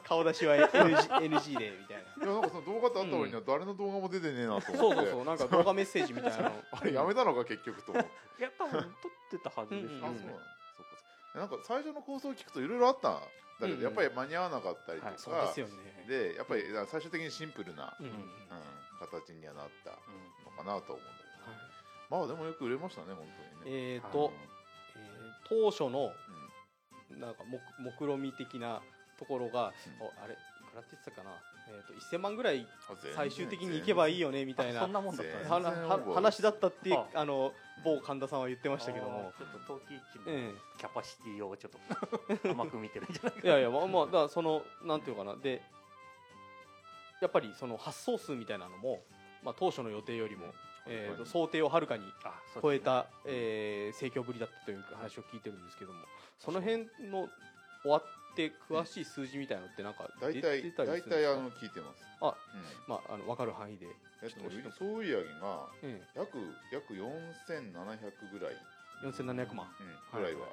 [0.09, 2.25] 顔出しは NG, でみたいな。
[2.25, 6.49] いやなんかその動画ってあった割には誰の動画も出てねえなとそう思って、そうそうなんか動画メッセージみたいな。
[6.49, 7.93] の あれやめたのか結局と。
[7.93, 7.97] い
[8.41, 8.89] や多分撮っ
[9.31, 10.27] てたはずですようんうんあそ
[11.37, 13.11] うなんか最初の構想を聞くといろいろあった。
[13.11, 13.21] ん
[13.61, 15.71] だけど、うんやっぱり間に合わなかったりとか、はいでね。
[16.09, 18.13] でやっぱり最終的にシンプルな、うんうん
[19.01, 21.61] 形にはなったうんのかなと思うんだけど、はい。
[22.11, 23.25] まあでもよく売れましたね本
[23.65, 24.61] 当にね、えっと、えー
[25.49, 26.13] 当初の
[27.19, 28.83] なんか目目論見的な
[29.19, 30.07] ところが、うん。
[30.07, 30.37] おあれい
[30.71, 31.31] くらって言ってたかな、
[31.71, 32.67] えー、と1000万ぐらい
[33.15, 34.81] 最終的に行けばいいよねみたいな。
[34.81, 37.07] あそんなもんだったんです全ねはなは話だったってあ。
[37.15, 37.53] あの
[37.85, 39.33] 某神田さんは言ってましたけども。
[39.39, 45.41] ちょっと陶器市のえキャパシティをちょっと 甘く見てるんじゃないかえいやいやまあまあだからそのなんていうのかな。
[45.41, 45.63] で
[47.21, 49.03] やっぱりその発送数みたいなのも、
[49.43, 50.47] まあ、当初の予定よりも、
[50.87, 52.05] えー、と想定をはるかに
[52.63, 56.01] 超えた、えー盛況ぶりだったという話を聞いてるんですけども。
[56.39, 57.29] その辺の
[57.83, 61.11] 終わって詳しい数字みたいなのってなんか出大体てたり大するんですか？
[61.11, 62.03] 体あの聞いてます。
[62.21, 62.35] あうん。
[62.87, 63.87] まああの分かる範囲で、
[64.23, 66.01] えっとちょっと教えて総売上がえ。
[66.17, 66.39] 約
[66.73, 68.57] 約4700ぐらい、
[69.03, 69.67] え、4700万。
[70.13, 70.21] うん。
[70.21, 70.47] ぐらいは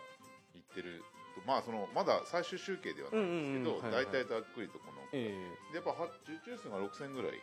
[0.56, 1.04] いってる
[1.36, 3.94] とまあそのまだ最終集計ではないんですけど、うんうんうん。
[3.94, 4.14] はいはい。
[4.14, 5.34] 大体ざっくりとこの、え
[5.72, 7.32] でやっぱは受注数が6000ぐらい。
[7.34, 7.40] え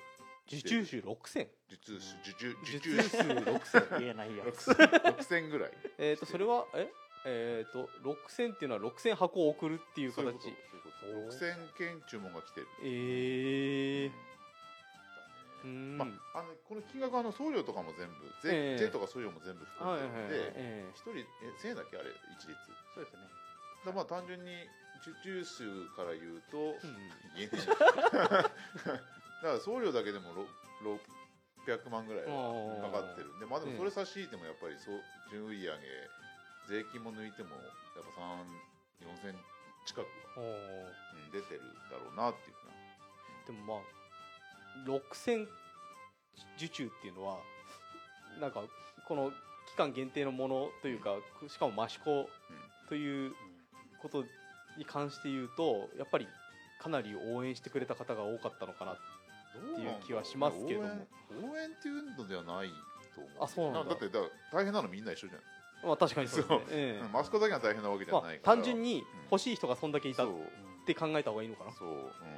[0.47, 4.70] 受注数6000受注数受注受受注注数6000言えないやつ。
[4.73, 5.70] 6000ぐらい。
[5.99, 6.90] えっとそれはえ？
[7.26, 10.24] えっ、と6000っていうのは6000箱を送るっていう形。
[10.24, 11.37] ことそういうこと。
[11.37, 12.66] 6000件注文が来てる。
[12.84, 14.12] ええう
[15.64, 15.98] だねん。
[15.98, 18.78] まあ、あのこの金額はあの送料とかも全部税,、ええ。
[18.78, 21.24] 税とか送料も全部含んでるんで、え一人え
[21.62, 22.10] 1000円だっけあれ？
[22.38, 22.58] 一律
[22.94, 23.22] そうですね。
[23.87, 24.52] だまあ単純に
[25.00, 25.64] 受注数
[25.96, 26.96] から言うと、えうん
[27.37, 28.50] 言えねえだか
[29.42, 30.46] ら送料だけでもろ
[31.66, 35.72] 600万ぐらいはかかってるんでまあでもそれ差し引いてもやっぱりそう純売上
[36.68, 37.57] 税金も抜いてもや
[38.00, 38.22] っぱ
[39.03, 39.35] 3 4000
[39.87, 40.40] 近くう
[41.29, 42.74] ん出てるだろうなっていうふうな。
[43.46, 43.85] でもまあ
[44.87, 45.46] 6000
[46.57, 47.38] 受注っていうのは
[48.40, 48.62] なんか
[49.07, 49.31] この
[49.68, 51.16] 期間限定のものというか
[51.48, 52.29] しかも益子
[52.88, 53.33] という
[54.03, 54.24] こと
[54.79, 56.29] に関して言うとやっぱり
[56.81, 58.96] かなり応援してくれた方が多かったのかなっ
[59.77, 60.88] ていう気はしますけども。
[61.53, 62.68] 応援っていうのではない
[63.14, 63.44] と思う。
[63.44, 63.90] あそうなんだ。
[63.90, 64.20] だってだ
[64.53, 65.54] 大変なのみんな一緒じゃない
[65.85, 67.09] まあ確かにそうですね。
[67.12, 70.37] マスコだけが大変なわけじゃまあないから、単純に欲しい人がそんだけいたっそう
[70.87, 71.73] て考えた方がいいのかな。
[71.73, 71.92] そう、う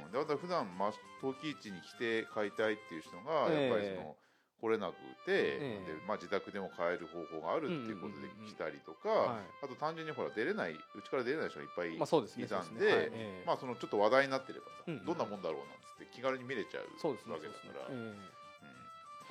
[0.09, 3.69] ん、だから普段まあ陶器市に来て買いたいっていう人がええ。
[3.69, 4.15] やっぱりその、
[4.59, 5.93] 来れなくて、ええ。
[5.93, 8.41] でまあ、自宅でも買える方法があるっていうことでうんうんうん。
[8.41, 9.45] うん来たりとか、はい。
[9.63, 12.45] あと単純にほら出れないうちから出れない人がいっぱいいたんで、そうですね。
[12.47, 13.09] はい。
[13.13, 13.43] ええ。
[13.45, 15.05] まあそのちょっと話題になってればさ、うんうん。
[15.05, 18.17] どんなもんだろうなんつって気軽に見れちゃうわけだから、そううん。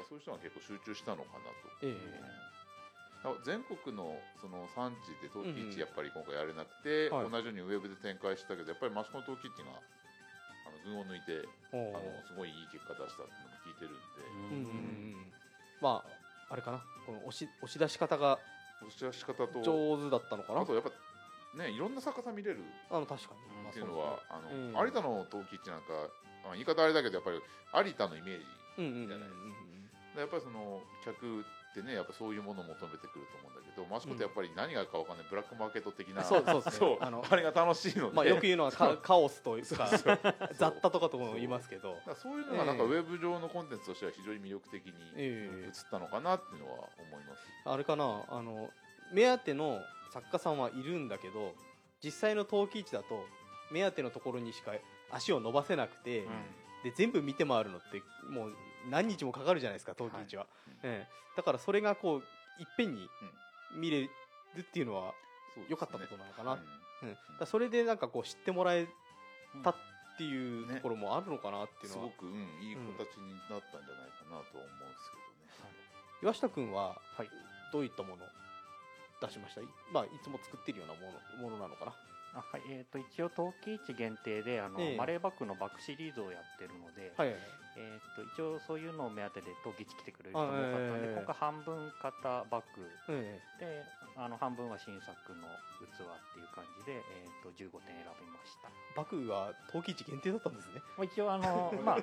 [0.07, 1.83] そういう人が結構集中したのかなと。
[1.83, 1.97] ええ。
[1.97, 2.46] えだから
[3.43, 5.73] 全国のその産地で陶器うんうん。
[5.73, 7.31] 市やっぱり今回やれなくて、はい。
[7.31, 15.33] 同じようにウェブで展開したけどやっぱり益子の陶器市があの群を抜いてあのすごいいい結果出したっていうのも聞いてるんで、うんうんうん。
[15.81, 16.85] まああれかな。
[17.07, 18.39] この押し押し出し方が
[18.83, 20.61] 押し出し方と上手だったのかな？
[20.63, 20.91] あとやっぱ
[21.57, 24.87] ねいろんな作家さん見れるあの確かに、まあっていうのは、あの、うん。
[24.87, 26.11] 有田の陶器市なんか、
[26.45, 27.41] まあ、言い方あれだけどやっぱり
[27.89, 28.45] 有田のイメージ
[29.09, 29.29] じゃない
[30.15, 39.91] でやっぱりその客ってねやっぱそういうものを求めてくると思うんだけど益子ってやっぱり何があるかわかんないブラックマーケット的な、そうそうそうあのあれが楽しいので、まあよく言うのはカカオスというか
[40.55, 41.97] 雑多とかとも言いますけど。
[42.23, 42.89] そういうのがなんかええ。
[42.89, 45.67] ウェブ上のコンテンツとしては非常に魅力的にええ。
[45.67, 47.43] 映ったのかなっていうのは思います。
[47.65, 48.71] あれかなあの
[49.13, 49.81] 目当ての
[50.13, 51.55] 作家さんはいるんだけど
[52.03, 53.25] 実際の陶器市だと
[53.71, 54.73] 目当てのところにしか
[55.11, 56.23] 足を伸ばせなくて、
[56.83, 58.57] で全部見て回るのってもう
[58.91, 60.47] 何日もかかるじゃないですか陶器市は、
[60.83, 61.37] ええ。
[61.37, 62.25] だからそれがこういっ
[62.77, 63.09] ぺんに
[63.77, 64.11] 見れる
[64.61, 65.13] っていうのは
[65.69, 68.87] 良かったことなのかな、それでなんかこう知ってもらえ
[69.63, 69.75] たっ
[70.17, 75.77] ていうねところもあるのかなっていうのは、すごく、うん、いい形になったんじゃないかなとは思うんですけどね。
[76.23, 77.29] 岩下君ははい。
[77.73, 78.29] どういったものを
[79.21, 79.61] 出しました？
[79.61, 81.01] い,、まあ、いつも作ってるようなも
[81.43, 81.93] のものなのかな？
[82.35, 82.63] あはい。
[82.71, 84.97] えー、と一応陶器市限定であの、ええ。
[84.97, 87.37] マレーバッグのバッグシリーズをやってるので、はいはい
[87.77, 92.89] えー、と一応そういうのを目当てで陶器市来てくれる人も多かったので、あええ今回半分型バッグ。
[93.09, 93.85] えで
[94.17, 95.45] あの半分は新作の
[95.77, 100.81] 器っていう感じで、えー、と15点選びました、えバクは陶器市限定だったんですね。
[100.97, 101.97] まあ、一応あの、 まあ、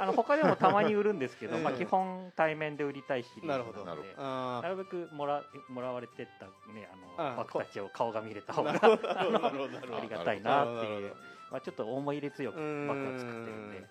[0.00, 3.84] あの他でもたまに売るんですけど、ええまあ、基本対面で売りたいシリーズなるほど。
[4.16, 11.14] あなるべくもらもらわれてった、ね、あのあバッグたちを顔が見れた方がありがたいなっていう、
[11.50, 13.86] まあ、ちょっと思い入れ強くバッグは作ってるんで、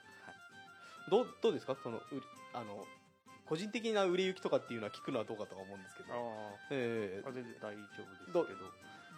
[1.09, 1.75] どうどうですか？
[1.81, 2.21] その売り
[2.53, 2.85] あの
[3.45, 6.09] 個人的な売れ行きとかっていうのは聞くのはどうかとは思うんですけど、
[6.71, 7.27] ええ。
[7.27, 8.43] あ全然大丈夫ですけど。
[8.43, 8.47] ど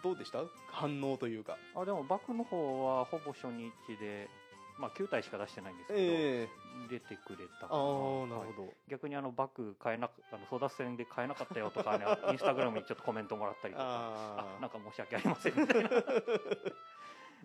[0.02, 0.38] どうでした？
[0.72, 1.56] 反応というか。
[1.74, 4.28] あでもバッグの方はほぼ初日で、
[4.78, 6.04] まあ、9体しか出してないんですけど、え
[6.42, 6.48] え。
[6.90, 8.52] 出てくれたああなるほはい。
[8.56, 13.86] ど、逆にあのバッグ買えなくあの争奪戦で買えなかったよとか、ね、インスタグラムにちょっとコメントもらったりとか。
[13.86, 14.56] あ。
[14.58, 15.88] あなんか申し訳ありませんみたいな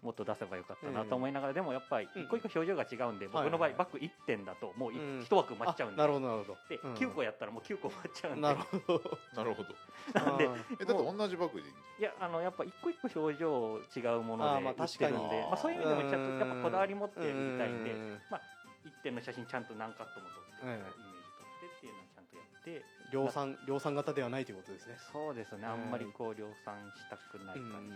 [0.02, 2.24] もっと出せばよかったなと思いながら、でもやっぱりうん。
[2.24, 5.20] 一個一個表情が違うんで、はい僕の場合バッグ1点だともううん。
[5.20, 6.58] 1枠埋まっちゃうんで,、あなるほどなるほど。
[6.70, 6.94] でうん。
[6.96, 8.42] 9個やったらもう9個埋まっちゃうんで。
[8.42, 9.18] なるほど。
[9.36, 9.70] なるほど。
[10.14, 18.42] なんでえ、だって同じバッグでいいんじいやあのやっぱ一個一個表情違うもので売ってるん確かにでまあ、そういう意味でもちゃんとやっぱこだわり持って売りたいんでうんまあ、
[18.86, 20.94] 1点の写真ちゃんと何カットも撮って、ええイメージ
[21.38, 23.02] 撮ってっていうのをちゃんとやって。
[23.12, 24.96] 量産量産型ではないということですね。
[25.12, 25.66] そうですね。
[25.66, 27.96] あんまりこう量産したくない感じ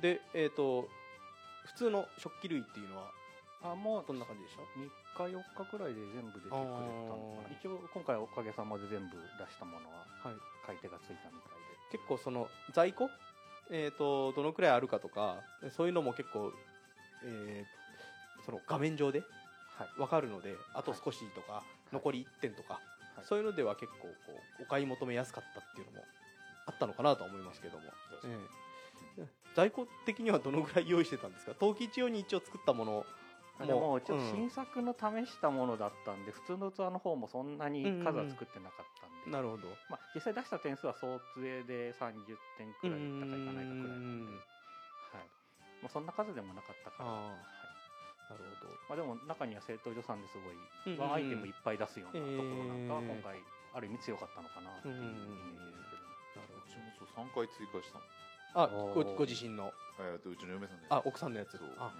[0.00, 0.88] で、でえっ、と
[1.66, 3.12] 普通の食器類っていうのは
[3.60, 4.62] はい、あもうどんな感じでした
[5.18, 7.56] 3日4日くらいで全部出てくれたのかな。
[7.58, 10.36] 一応今回おかげさまで全部出したものははい。
[10.66, 11.58] 買い手がついたみたい
[11.90, 13.08] 結構その在庫？
[13.70, 15.42] えっ、とどのくらいあるかとか
[15.76, 16.52] そういうのも結構
[17.24, 17.88] えー
[18.44, 19.26] その画面上でで、
[19.76, 22.80] はい、分かるのであと少しとか、残り1点とか、
[23.14, 23.26] はい。
[23.28, 26.04] そういうのでは結構こうお買い求めやすかったっていうのも
[26.66, 27.84] あったのかなとは思いますけども、
[28.24, 28.67] ええ
[29.58, 31.54] 在庫的にはどのぐらい用意してたんですか？
[31.58, 33.04] 陶器一用に一応作ったもの
[33.58, 39.66] あでもちょっとうん新作の試したものだったんで、普通の器の方もそんなに数は作ってなかったんで、なるほど。
[39.90, 42.22] まあ、実際出した点数は総杖で30
[42.54, 45.26] 点くらいいったかいかないかくらいなんで、はい。
[45.82, 47.34] まあ、そんな数でもなかったから、あはい。
[48.30, 48.70] あなるほど。
[48.86, 53.10] まあ、でも中には正当助産ですごいうんうんワンアイテムいっぱい出すようなところなんかはえー。
[53.10, 53.42] 今回
[53.74, 55.90] ある意味強かったのかなっていうイメージです
[56.30, 58.06] けど、なるうちもそう3回追加したの
[58.54, 59.72] あごご自身の。
[60.00, 61.58] えーとうちの嫁さんであ奥さんのやつ。
[61.58, 61.90] そう、あ。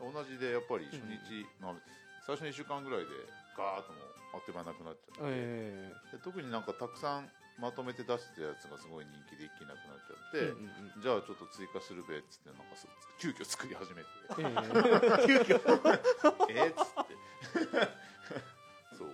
[0.00, 0.12] うん。
[0.12, 1.74] 同じでやっぱり初日、まあ、
[2.26, 3.06] 最初の1週間ぐらいで
[3.58, 12.86] ガーッともうあっという間なくなっちゃって、えで特になんかたくさんまとめて出してたやつがすごい人気で一気になくなっちゃって、じゃあちょっと追加するべっつってなんかす
[13.18, 14.08] 急遽作り始めて。
[14.38, 14.50] え
[15.22, 15.26] え。
[15.26, 15.62] 急遽。
[16.50, 17.14] えっつって。
[18.98, 19.08] そう。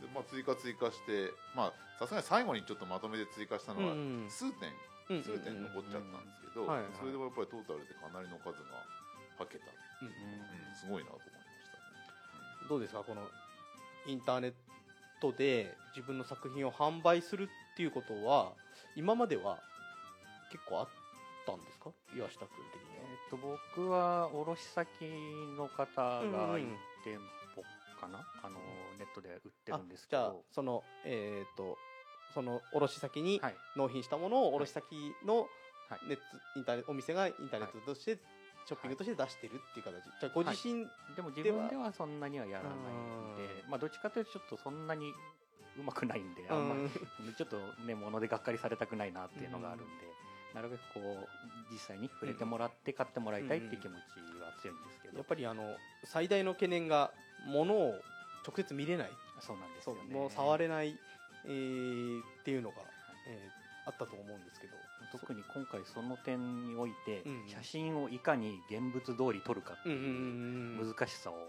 [0.00, 4.74] でまあ追加追加してまあさすがに最後にちょっとまとめて追加したのはうんうん数点、うん
[5.08, 8.84] 数点残っちゃったんですけど、それでもやっぱりトータルでかなりの数が
[9.38, 9.66] はけた、
[10.02, 11.78] うんうん、すごいなと思いました
[12.64, 13.22] ね、どうですかこの
[14.06, 14.52] インターネッ
[15.20, 18.52] トで自分の作品を販売するっていうことは
[18.96, 19.58] 今までは
[20.52, 20.88] 結構あっ
[21.46, 21.90] たんですか？
[22.16, 24.88] 岩下君的にえー、と僕は卸先
[25.56, 27.18] の方がうん1うん店
[27.54, 27.62] 舗
[28.00, 28.58] かな、あの
[28.98, 31.76] ネットで売ってはるんですじゃあけどそのえっ、と
[32.34, 33.56] その卸先にはい。
[33.76, 34.84] 納品したものを卸先
[35.26, 35.48] の
[35.88, 36.08] はい。
[36.08, 36.22] ネット、
[36.56, 38.18] インターネットお店がインターネットとして、
[38.66, 40.86] ショッピングとして出してるっていう形、じゃあご自身、
[41.16, 45.14] でも自分ではそんなにはやらないんでまあどっちかというとちょっとそんなに
[45.78, 46.90] うまくないんであんまり
[47.34, 49.88] ちょっとね物でがっかりされたくないなっていうのがあるんで、
[50.54, 53.96] なるべくこう実際に触れてもらって買ってもらいたいっていう気持ち
[54.42, 55.62] は強いんですけど、やっぱりあの
[56.04, 57.10] 最大の懸念が
[57.46, 57.94] 物を
[58.46, 59.10] 直接見れない。
[59.40, 60.02] そうなんですそよね。
[60.10, 60.98] うもう触れない、
[61.48, 62.76] えーっていうのが、
[63.26, 63.58] えー
[63.88, 64.74] あったと思うんですけど。
[65.10, 71.48] 特に今回その点において、うん写真をいかに現物通り撮るかっていう難しさを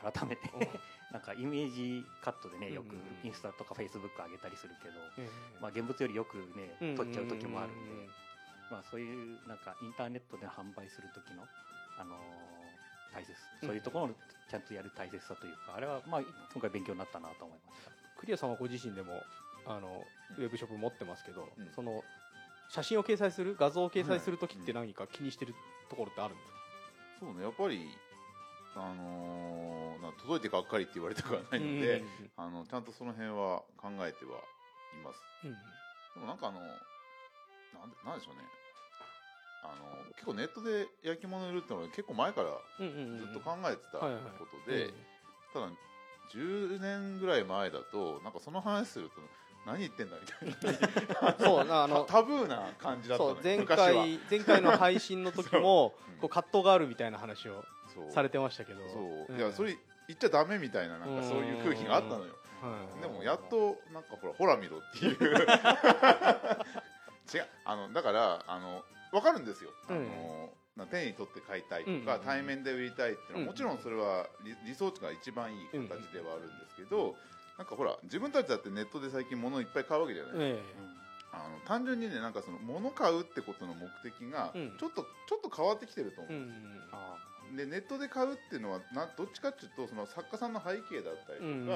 [0.00, 0.48] 改めて
[1.10, 5.28] なんかイメージカットでねよくインスタとかフェイスブック上げたりするけど、え
[5.60, 8.08] まあ、現物よりよくねー撮っちゃう時もあるんで、
[8.70, 11.44] まあ、そういうなんかインターネットで販売する時の、
[11.98, 12.20] あのー
[13.12, 13.68] 大切うん。
[13.68, 14.14] そういうところの
[14.48, 16.20] ちゃんとやる大切さというかあれはまあ
[16.52, 19.22] 今回勉強になったなと思いましたクリアさんはご自身でも
[19.66, 20.02] あの
[20.36, 21.70] ウェブショップ持ってますけど、うん。
[21.74, 22.02] その
[22.68, 25.54] 写真を掲載する画像を掲載するときって何か気にしてる
[25.88, 26.56] ところってあるんですか、
[27.20, 27.86] そうねやっぱり
[28.74, 32.02] あのーな届いてがっかりって言われたくはないので、
[32.36, 35.22] あのちゃんとその辺は考えてはいます。
[35.44, 36.66] うんでもなんかあのな
[37.86, 38.42] んでなんでしょうね。
[39.62, 44.94] あの結構ネットで焼き物売るってのは結構前からうんうんうんずっと考えてたことえで、
[45.54, 45.70] ただ
[46.34, 49.20] 10年ぐらい前だとなんかその話すると
[49.66, 51.34] 何言ってんだみたいな。
[51.38, 56.02] えそうなあのタブーな感じだったのよそう前回前回の配信の時もう。
[56.02, 57.62] んこう葛藤があるみたいな話を
[58.10, 58.80] されてましたけど。
[58.88, 59.36] そう、ん。
[59.36, 59.76] いやそれ
[60.08, 62.32] 言っちゃダメみたいななんかそういう空気があったのよ。
[62.62, 63.02] はい。
[63.02, 65.16] でもやっとなんかほらほら見ろっていう。
[67.34, 70.06] 違うあのだからあの分かるんですよ、あのな
[70.84, 77.16] 手に取って買いたいとか、対面で売りたいっていうのは、うんもちろんそれは理理想値が一番いい形ではあるんですけど、
[77.56, 80.62] なんかほら自分たちだってネットで最近物いっぱい買うわけじゃない、え
[81.32, 84.76] あの単純にねなんかその物買うってことの目的がうん。
[84.78, 87.16] ちょっと、ちょっと変わってきてると思う、えうんあ
[87.54, 91.68] でネットで買うっていうのはなどっちかっていうとその作家さんの背景だったりとか、うん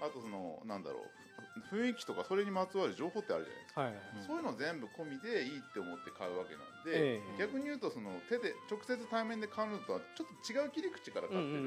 [0.00, 11.62] あとそのなんだろう雰囲気とかそれにまつわる情報ってあるじゃないですか、はいうんそういうの全部込みでいいって思って買うわけなんえで、逆に言うとその手で直接対面で買うのとはちょっと違う切り口から買ってる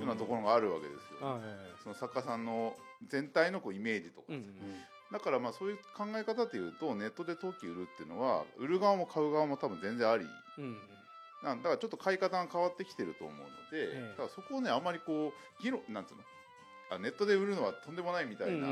[0.00, 1.40] ようなところがあるわけですよ、はい
[1.82, 2.76] その作家さんの
[3.08, 4.44] 全体のこうイメージとか、うんうん
[5.12, 10.24] だからまあそういう考え方でいうとネットで陶器売るっていうのは売る側も買う側も多分全然あり
[11.42, 14.08] だからちょっと買い方が変わってきてると思うので、ええ。
[14.10, 16.22] だからそこをねあまりこう議論なんつうの？
[16.92, 18.66] あネットで売るのはとんでもないみたいな、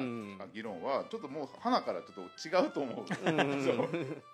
[0.52, 3.06] 議論はちょっともう花からちょっと違うと思 う。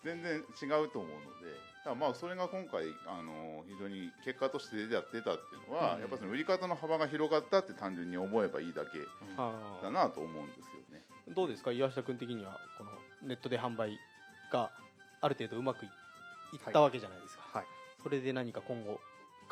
[0.02, 1.52] 全然違うと思うので。
[1.84, 8.98] だからまあそれが今回あの非常に結果として出た出たっていうのは、うんやっぱその売り方の幅が広がったって単純に思えばいいだけ
[9.36, 9.78] あ。
[9.82, 11.02] だなと思うんですよね。
[11.28, 11.70] ーどうですか？
[11.70, 12.90] 岩下君的にはこの
[13.22, 13.98] ネットで販売
[14.50, 14.70] が
[15.20, 15.88] ある程度うまくい
[16.54, 17.43] いったわけじゃないですか、はい
[18.04, 19.00] それで何か今後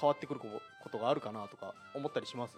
[0.01, 0.47] 変わってくるこ
[0.93, 2.57] とがあるかなとか思ったりします？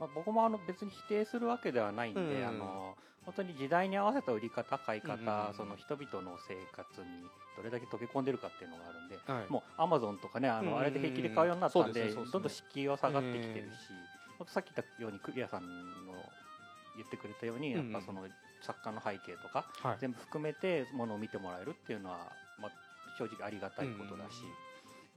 [0.00, 7.06] まあ、僕もあの別に否定するわけではないんで、うんあの本当に時代に合わせた売り方買い方、うんその人々の生活に
[7.56, 9.50] どれだけ溶け込んでるかっていうのがあるんで、はい。
[9.50, 12.32] もうアマゾンとかねあの、うんあれで平気で買うようになったんでそうですねそうですね。
[12.32, 13.90] どんどん敷居は下がってきてるし、
[14.40, 16.12] うんさっき言ったようにクリアさんの
[16.94, 18.28] 言ってくれたように、うんやっぱその
[18.60, 19.96] 作家の背景とかはい。
[19.98, 22.72] 全部含めてものを見てもらえるっていうのは、まあ、
[23.18, 24.44] 正直ありがたいことだし、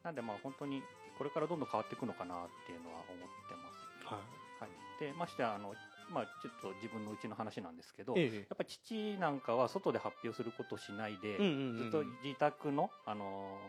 [0.04, 0.84] なんでまあ本当に
[1.18, 3.90] これからどんどん変わっていくのかなっていうのは思ってます。
[4.06, 4.40] はい。
[4.64, 5.76] はい、でましてやあの、
[6.10, 13.60] まあ、ちょっと自分のうちの話なんですけど、えやっぱり父なんかは外で発表することをしないで、ずっと自宅の、あの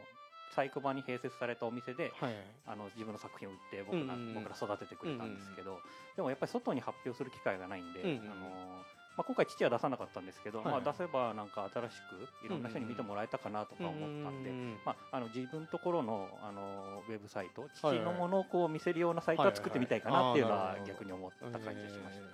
[0.50, 2.34] サイク場に併設されたお店ではい
[2.66, 3.96] あの自分の作品を売って僕
[4.34, 5.78] 僕ら育ててくれたんですけど、
[6.16, 8.30] でもやっぱり外に発表する機会がないんで、うんうん。
[8.30, 8.84] あの
[9.20, 11.96] まあ、今回父は出さなかったんですけど、はいはいまあ、出せばなんか新し
[12.40, 13.92] くいろんな人に見てもらえたかなとか思っ
[14.24, 14.50] たんで。
[14.86, 22.28] まあ、あの自分のところのあのウェブサイト父のものをこう見せるようなサイトは作ってみたいかなっていうのは逆に思った感じがしました、え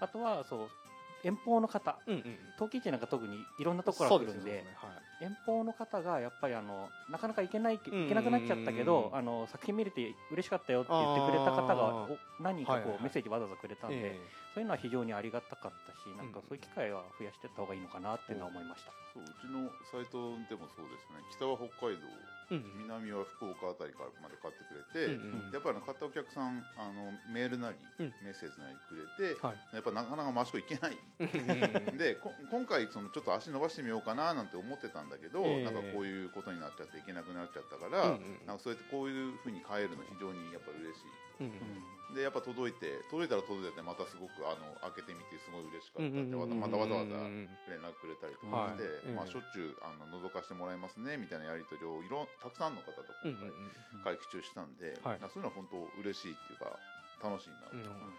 [0.00, 0.68] あとはそう
[1.24, 1.96] 遠方の方
[2.58, 4.89] 陶器市なんか特にいろんなところから来るんでねはい
[5.20, 12.08] 遠方の方がやっぱりあのなかなか行けない行うんけなくなっちゃったけどあの作品見れて嬉しかったよって言ってくれた方が
[12.40, 12.98] 何人かはいはいはい。
[12.98, 14.20] こうメッセージわざわざくれたんで、え
[14.54, 16.48] そういうのは非常にありがたかったしなんかうん。
[16.48, 18.92] そういう機会は増やしていった方がいいのかなっていうのは思いました。
[19.12, 21.20] そううちのサイトでもそうですね。
[21.36, 22.06] 北は北海道
[22.50, 25.12] 南は福岡あたりからまで買ってくれて、
[25.54, 28.14] やっぱりあの買ったお客さんあのメールなり、うん。
[28.24, 29.74] メッセージなりくれて、はい。
[29.74, 30.98] やっぱなかなか益子行けない。
[31.20, 31.98] うん。
[31.98, 35.64] でこ今回そのちょっと足伸ばしてみようかななんて思ってたんだけど、ええ。
[35.64, 54.02] なんかこういうことになっちゃっていけなくなっちゃったから、なんかそうやってこういうふうに変えるの非常にやっぱ嬉しいうんでやっぱ届いて届いたら届いてまたすごくあの開けてみてすごい嬉しかったうんってうんまたまたわざわざうん連絡くれたりとかして、はいまあ、しょっちゅうあの覗かしてもらいますねみたいなやり取りをいろんたくさんの方とうん今うん。
[54.04, 55.18] 回会期中したんで、はい。
[55.20, 56.76] そういうのは本当嬉しいっていうか
[57.22, 57.76] 楽しいな、う。
[57.76, 57.80] ん。
[57.80, 58.14] うん。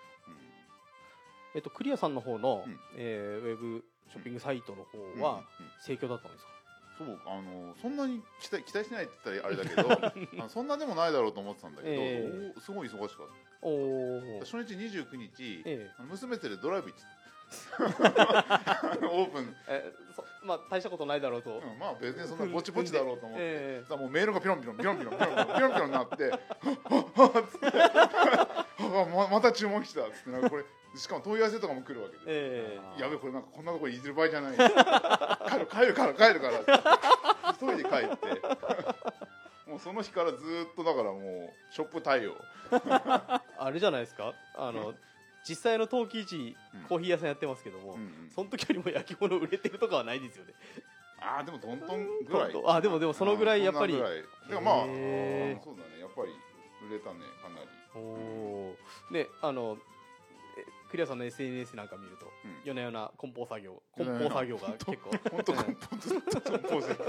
[1.56, 2.80] えっとクリアさんの方のうん。
[2.96, 5.44] えーウェブショッピングサイトの方うんは
[5.86, 6.52] 盛況だったんですか？
[6.98, 9.66] そうあのそんなに期待期待しないって言ったらあれだ
[10.30, 12.54] けど そんなでもないだろうと思ってたんだけど、ええ。
[12.56, 17.10] おすごい忙しかった初日29日、ええ、娘連れドライブ行ってた。
[19.12, 19.56] オープン。
[19.68, 25.30] えそまあ大したことないだろうと、うん、まあ別にそんなぼちぼちだろうと思って、ええ、もうメールがピロンピロンピロンピロンピロン
[25.74, 26.32] ピロンになって
[29.30, 30.32] 「また注文来た」っつって。
[30.32, 34.58] なんかこれしかも問い合わせとかも来るわけで「え、やべこれなんかこんなところいじる場合じゃない。
[34.58, 34.64] 帰
[35.60, 36.60] る帰るから帰るから」
[37.52, 38.28] 一人で帰って。
[39.72, 40.38] もうその日からず
[40.72, 42.32] っとだからもうショップ対応。
[42.32, 42.76] え
[43.58, 44.34] あれじゃないですか？
[44.56, 44.94] あの
[45.48, 46.82] 実際の陶器市うん。
[46.84, 48.30] コーヒー屋さんやってますけどもうんうん。
[48.30, 50.54] その時よりも焼き物売れてるとかはないですよね。
[51.20, 52.54] ああでもトントンぐらい。
[52.66, 53.94] あでもでもそのぐらいやっぱり。
[53.94, 56.00] でもまあそうだね。
[56.00, 56.34] やっぱり
[56.88, 57.68] 売れたねかなり。
[57.96, 59.14] おおー。
[59.14, 59.78] ねあの
[60.58, 62.62] えクリアさんの SNS なんか見ると、うん。
[62.66, 65.12] 夜な夜な梱包作業梱包作業が結構。
[65.32, 67.04] 本当梱包ずっと梱包して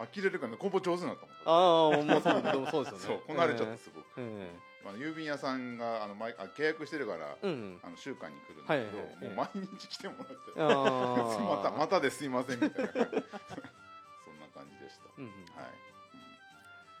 [0.00, 3.04] 呆れるからね梱包上手になったもんああもうそうでもそうですよね。
[3.06, 4.50] そうこなれちゃったすごく、え
[4.84, 7.78] あの郵便屋さんがあの毎あ契約してるから、えうん。
[7.82, 9.34] あの週間に来るんだけど、はいはいはい。
[9.36, 13.10] もう毎日来てもらって またまたですいませんみたいな そんな
[14.54, 15.30] 感じでした、うんうん。
[15.30, 15.70] はい、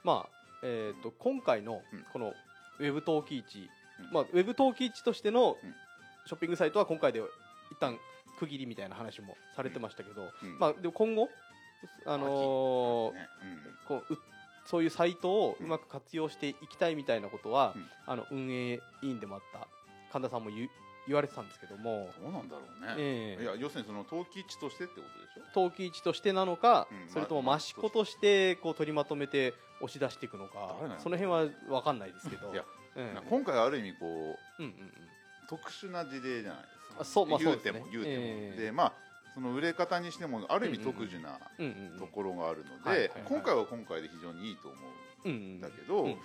[0.04, 2.04] まあえっ、と今回のうん。
[2.12, 2.34] この
[2.78, 4.12] ウェブ陶器市、うん。
[4.12, 5.74] まあウェブ陶器市としてのうん。
[6.26, 7.20] ショッピングサイトは今回で
[7.70, 7.98] 一旦
[8.38, 10.58] 区切りみたいな話もされてましたけど、うん。
[10.58, 11.30] まあでも今後
[12.06, 13.28] あのーね。
[13.88, 14.18] こうう
[14.66, 17.86] そういうサイトをうまく活用していきたいみたいなことは、うん。
[18.06, 19.66] あの運営委員でもあった
[20.12, 20.68] 神田さんも言う
[21.06, 23.42] 言われてたんですけども、うん、どうなんだろうね、ええ。
[23.42, 25.52] いや要するにその陶器市としてってことでしょ？
[25.54, 32.52] 陶器市としてなのか、うんそれともまあ益子としてこう取りまとめて押し出していくのかその辺は分かんないですけど。
[32.52, 32.64] いや
[32.96, 33.14] ええ。
[33.14, 34.92] な今回ある意味こううんうんうん。
[35.48, 37.00] 特殊な事例じゃないですか。
[37.00, 37.80] あそうまあ言うそうですね。
[37.80, 38.60] ても言うても、ええ。
[38.66, 38.92] でまあ
[39.34, 41.38] その売れ方にしてもある意味特殊な
[41.98, 44.78] ところがあるので今回は今回で非常にいいと思
[45.24, 46.16] うんだけど、うん。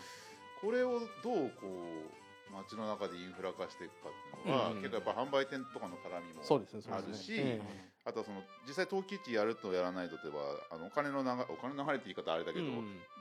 [0.62, 7.60] これをどうこう街の中でインフラ化していくかっていうのは、結構やっぱ販売店とかの絡みもあるし、
[8.06, 10.40] あとはその実際陶器市やるとやらないと例えば
[10.72, 12.66] あのお金の流れお金の流れって言い方あれだけど、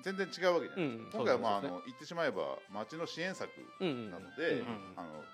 [0.04, 4.94] 全然違うわけじゃないですか、うん今回はまあ、あの言ってしまえば町の支援策なので、うん。
[4.96, 5.24] あの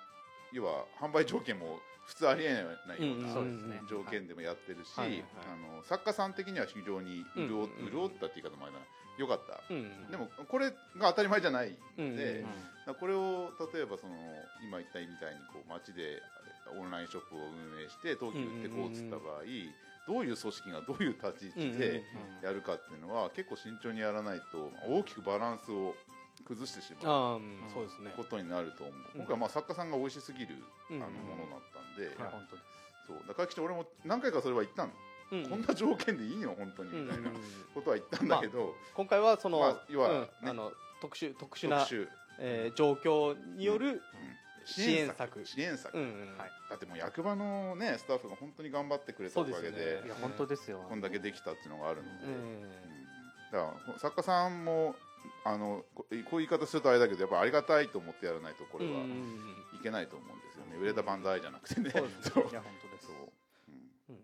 [0.52, 2.54] 要は販売条件も普通ありえ
[2.86, 3.34] ないような、
[3.88, 5.02] 条件でもやってるし、あ
[5.56, 8.86] の作家さん的には非常に潤,、ったって言い方もあれだな
[9.18, 10.10] よかった、うん。
[10.10, 12.46] でもこれが当たり前じゃないので、うん
[12.86, 14.14] だからこれを例えばその
[14.64, 16.22] 今言ったみたいにこう街で
[16.80, 19.44] オンラインショップを運営して陶器売ってこうっつった場合、
[20.08, 22.02] どういう組織がどういう立ち位置で
[22.42, 25.94] やるかっていうのは結構慎重にやらないと大きくバランスを
[26.46, 27.58] 崩してしまうああうん。
[27.72, 28.12] そうですね。
[28.16, 29.20] ことになると思う、うん。
[29.20, 30.56] 今回はまあ作家さんが美味しすぎる
[30.90, 30.98] あうん。
[31.00, 32.20] のものだったんで、い。
[32.20, 32.68] や本当です
[33.06, 33.16] そう。
[33.28, 34.92] だから来て俺も何回かそれは言ったの、
[35.32, 36.54] うんこんな条件でいいの？
[36.54, 36.90] 本当に。
[36.90, 37.30] うんみたいな
[37.74, 40.28] ことは言ったんだけど、今回はそのまあ要はうんね。
[40.44, 42.08] あの特殊特殊特な殊。
[42.40, 44.02] えー状況による
[44.64, 45.44] 支援策。
[45.46, 46.50] 支援策、うんうんはい。
[46.68, 50.02] だってもう役場のねスタッフが本当に頑張ってくれたおかげで。
[50.04, 50.84] いや本当ですよ。
[50.88, 52.32] こんだけできたっていうのがあるので、うん。
[52.32, 52.62] うん。
[53.52, 54.94] だから作家さんも
[55.44, 60.76] あのここういう言い方するとあれだけどやっぱありがたいと思ってやらないとこれはうんいけないと思うんですよね。
[60.76, 61.90] 売れた万歳じゃなくてね。
[61.90, 62.44] そうですね。
[62.50, 63.16] いや本当ですそう。
[64.08, 64.14] うん。
[64.16, 64.20] うん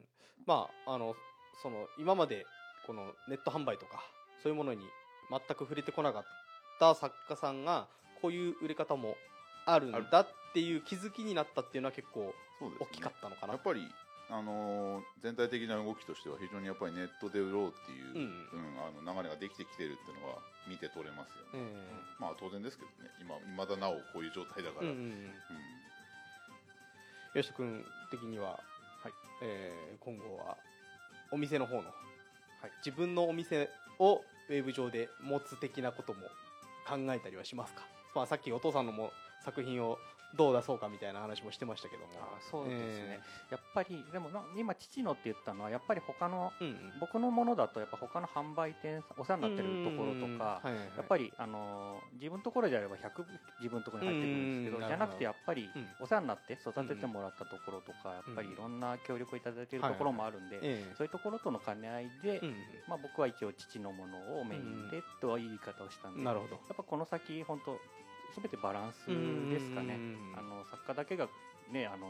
[0.47, 1.15] まああの
[1.63, 2.45] その今まで
[2.87, 4.05] このネット販売とか
[4.43, 4.81] そういうものに
[5.31, 6.25] 全く触れてこなかっ
[6.79, 7.89] た作家さんが
[8.21, 9.17] こういう売れ方も
[9.65, 12.33] あるんだっていう気づきになったっていうのは結構
[12.81, 13.55] 大きかったのかな。
[13.55, 13.81] やっぱり
[14.29, 20.39] あのー全体的な動きとしては非常にやっぱりネットで売ろうっていう、ううんんあの流れができてきてるっていうのは
[20.69, 23.11] 見て取れますよね、えまあ当然ですけどね。
[23.21, 25.11] 今未だなおこういう状態だから、えうんうんうん。
[27.37, 27.45] うん。
[27.57, 28.59] 君的には、
[29.03, 29.13] はい。
[29.43, 30.57] えー今後は
[31.33, 31.91] お店の方の、はい、
[32.85, 36.21] 自分のお店をウェブ上で持つ的なことも
[36.87, 37.83] 考えたりはしますか、
[38.15, 39.11] まあ、さっきお父さんのも
[39.45, 39.99] 作品を
[40.35, 42.09] どう出そうかみたいな話もしてましたけども。
[42.17, 43.21] あそうですね、
[43.51, 47.01] やっぱりでもな今父のって言ったのはやっぱり他のえーうんうん。
[47.01, 50.87] 僕のものだとやっぱ他の販売店お世話になってるところとかはいはいはい。
[50.97, 53.25] やっぱり、あのー自分のところであれば100
[53.61, 55.87] 自分のところに入ってくるんですけうんどじゃなくてやっぱりうん。
[56.01, 62.55] お世話になって育ててもらったところとかやっぱりいろんな協力をいただいているところもあるんでええそういうところとの兼ね合いで、うん
[62.89, 66.59] まあ、僕は一応父のものをメインでという言い方をしたんで、ほど。
[66.77, 67.79] ぱこの先本当
[68.37, 69.07] 全てバランス
[69.51, 69.95] ですかね。
[69.95, 71.29] うんあの作家だけが
[71.71, 72.07] ねあの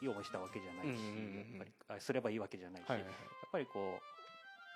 [0.00, 3.14] いい思いしたわけじゃないし、うんやっぱりあすればいいわけじゃないし、はいはいはい。
[3.14, 3.98] やっぱりこ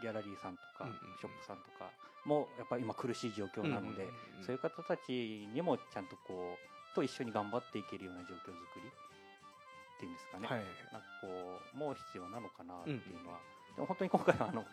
[0.00, 1.90] うギャラリーさんとか、うんうんショップさんとか
[2.24, 5.12] もやっぱり今苦しい状況なので、うんうんうんそういう方たち
[5.54, 13.38] にもちゃんとこうと一緒に頑張っていけるような状況づくりっていうんですかね、はいなんかこうもう必要なのかなっていうのは、
[13.76, 14.64] でも本当に今回はあの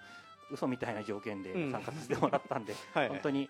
[0.52, 3.10] 嘘みたいな条件で参加させてもらったんで、はいはい。
[3.10, 3.48] 本当に、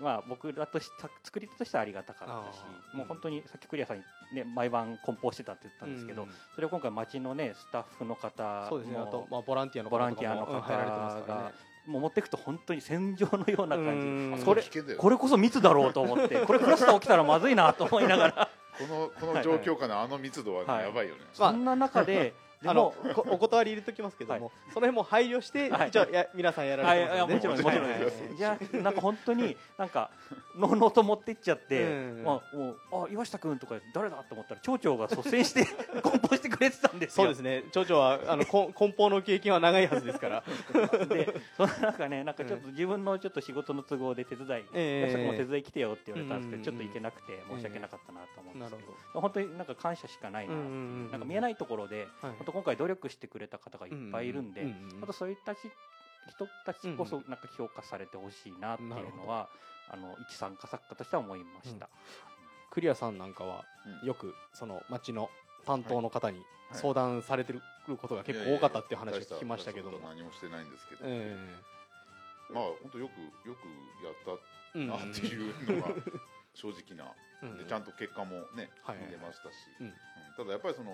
[0.00, 2.96] まあ、僕らとした作り手としてはありがたかったしあー。
[2.96, 4.02] もう本当にさっきクリアさんに、
[4.34, 6.28] ね、毎晩梱包してたって言ったんですけど、うん。
[6.54, 8.96] それを今回町のねスタッフの方そうですね。
[8.96, 11.42] あとも、まあ、ボランティアのボランティアの方とかもうん入られてますからね。
[11.44, 11.52] が
[11.86, 13.84] もう持っていくと本当に戦場のようなうん。
[13.84, 14.62] 感じあこれ
[14.96, 18.48] これこそ密だろうと思って これクラスター起きたらまずいなと思いながら。
[18.78, 20.84] このこの状況下のあの密度はね、はい。
[20.84, 22.34] やばいよね、まあそんな中でで
[22.64, 22.92] あの
[23.30, 24.50] お断り入れときますけども、はい。
[24.74, 25.88] その辺も配慮して、はい。
[25.88, 27.70] 一応や皆さんやらはい、れてますよね。
[27.70, 28.36] もちろんもちろん。
[28.36, 30.10] じゃあなんか本当になんか
[30.56, 31.86] のうのうと持ってっちゃって、う
[32.20, 32.22] ん。
[32.22, 35.64] まあもうあ岩下君とか誰だと思ったら町長が率先して
[36.02, 37.24] 梱包してくれてたんですよ。
[37.24, 37.64] そうですね。
[37.72, 40.44] 町長はあのこ梱包の経験は長いはずですから。
[41.06, 46.64] でその中ねなんかちょっと自分のちょっと仕事の都合で手伝い、ええ岩下君も手伝い来てよって言われたんですけど、うん。
[46.64, 50.56] ちょっと行けなくて申し訳なかったなと思うんですけなるほど、本当になんか感謝しかないなっ
[51.10, 52.32] なんか見えないところで、はい。
[52.32, 55.58] 本当今回努力してくれた方がいっぱいいるんで、うんうんうんまたそういったち
[56.28, 59.48] 人たちこそなんか評価されてほしいなっていうのは、
[59.88, 61.88] あの一参加作家としては思いました。
[62.70, 63.64] クリアさんなんかは
[64.02, 64.08] うん。
[64.08, 65.28] よくその町の
[65.66, 66.46] 担当の方にはい。
[66.78, 67.60] 相談されてる
[68.00, 69.98] ことが結構多かったっていう話を聞きましたけども。
[69.98, 71.36] 何もしてないんですけど、え
[72.52, 73.66] まあ本当よくよく
[74.04, 74.38] やっ
[74.74, 75.88] たなっていうのが
[76.54, 77.58] 正直な、うん。
[77.58, 78.70] でちゃんと結果もね、
[79.10, 79.56] 出ましたし、
[80.36, 80.92] ただやっぱりその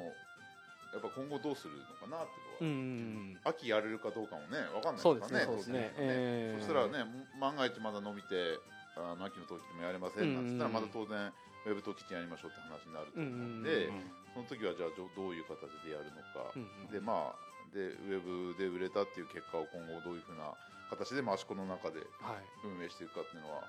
[0.92, 5.92] やっぱ今後どうするのかなってういうのは、ん秋やれるかどうかもね分かんないですねからねそうですね。
[5.98, 7.04] ええそしたらね
[7.40, 8.58] 万が一まだ伸びて
[8.96, 11.32] あの秋の冬季もやれませんなんつったらうんまた当然
[11.66, 14.10] ウェブ冬季やりましょうって話になると思うんうんで、うん。
[14.32, 20.54] その時はじゃあどどういう形でやるのか、うんうんでまあでウェブで売れたっていう結果を今後どういうふうな
[20.88, 22.44] 形で益子の中ではい。
[22.64, 23.64] 運営していくかっていうのは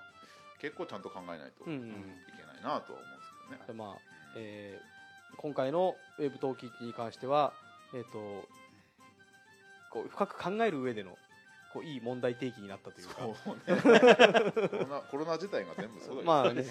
[0.61, 2.15] 結構ちゃんと考えないというんうん。
[2.37, 3.67] けないなとは思うんですけどね。
[3.67, 3.97] でまあ
[4.37, 4.96] えー
[5.37, 7.53] 今回のウェブ登記に関しては、
[7.93, 8.47] えー、と
[9.91, 11.11] こう深く考える上での
[11.73, 13.15] こういい問題提起になったというか。
[13.43, 14.61] そうね。
[14.69, 16.65] コロナ コロナ自体が全部そうだよ、まあね。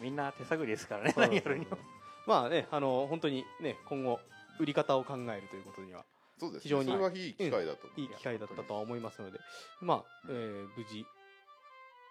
[0.00, 1.78] みんな手探りですからね何やるにも。
[2.26, 4.20] まあねあの本当にね今後
[4.58, 6.04] 売り方を考えるということには
[6.38, 6.62] そうですね。
[6.62, 9.38] 非常にそれはいい機会だと思う、いい機会だったとは思いますので。
[9.80, 11.06] まあ、えー無事。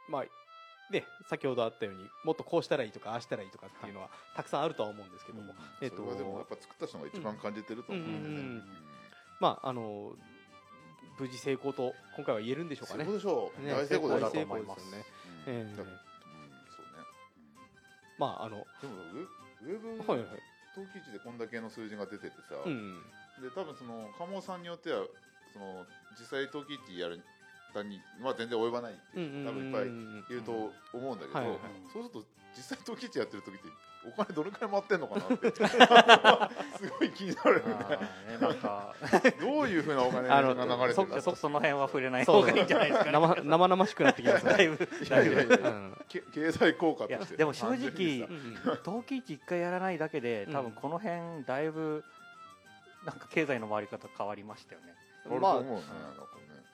[0.09, 0.25] まあ
[0.93, 5.57] ね先ほどあったようにもっとこうしたらいいとかああしたらいいとかっていうのはたくさんあるとは思うんですけども、うん。
[5.81, 8.61] えっとそれはでもやっぱ作った人が一番感じてると思うんでね、
[9.39, 10.13] まああの
[11.19, 13.05] 無事成功と今回は言えるんでしょうかね。
[13.05, 14.91] そうでしょう、ね大成功だと思います。
[14.91, 15.05] ね。
[15.47, 15.53] うん。
[15.53, 15.75] ええ。
[15.75, 15.91] そうね、
[18.17, 19.03] まああのうんでも
[19.61, 20.29] ウェウェブはいはい。
[20.75, 23.01] 登記値でこんだけの数字が出ててさ、うん。
[23.41, 25.05] で多分その鴨さんによっては
[25.53, 25.85] その
[26.19, 27.21] 実際登記値やる
[27.73, 31.59] 方には全然及ばないって多分いっぱいいると思うんだけど、
[31.91, 32.23] そうすると
[32.55, 33.61] 実際登記値やってる時って
[34.05, 35.51] お金どれくらい回ってんのかなって
[36.77, 37.75] すごい気になるよね。
[38.33, 38.93] ねなんか。
[39.39, 43.11] どういうふうなお金あのが流れてるんだそその辺は触れない方がいいんじゃないですかね。
[43.13, 44.53] 生生々しくなってきますね。
[44.53, 44.87] だいぶ
[46.33, 47.37] 経済効果として。
[47.37, 48.27] でも正直単純にさ。
[48.29, 50.53] うん登記値一回やらないだけでうん。
[50.53, 52.03] 多分この辺だいぶ
[53.05, 54.93] なんか経済の回り方変わりましたよね。
[55.39, 55.61] ま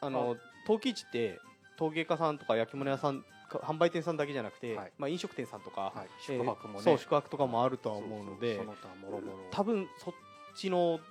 [0.01, 0.37] ああの
[0.69, 1.39] 登記値って
[1.77, 4.91] 陶芸家さんとか焼き物屋さんか販売店さんだけじゃなくて、はい。
[4.99, 6.07] まあ、飲食店さんとか、はい。
[6.29, 6.81] えー宿泊もね。
[6.83, 9.39] そう宿泊とかもあるとは思うのでその他もろもろ。
[9.49, 10.13] 多分そっ
[10.55, 11.01] ちのはい。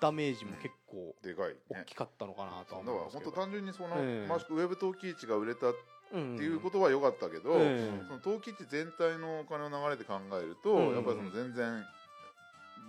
[0.00, 4.28] ダメージも結構でかい大ねきかったのかなとはだから本当思いますけど、単純にその、ええ。
[4.28, 5.74] マシコウェブ陶器市が売れたっ
[6.14, 11.84] うんていうことは良かったけど、ええその陶器市全体のお金の流れで考えると、うんやっぱりその全然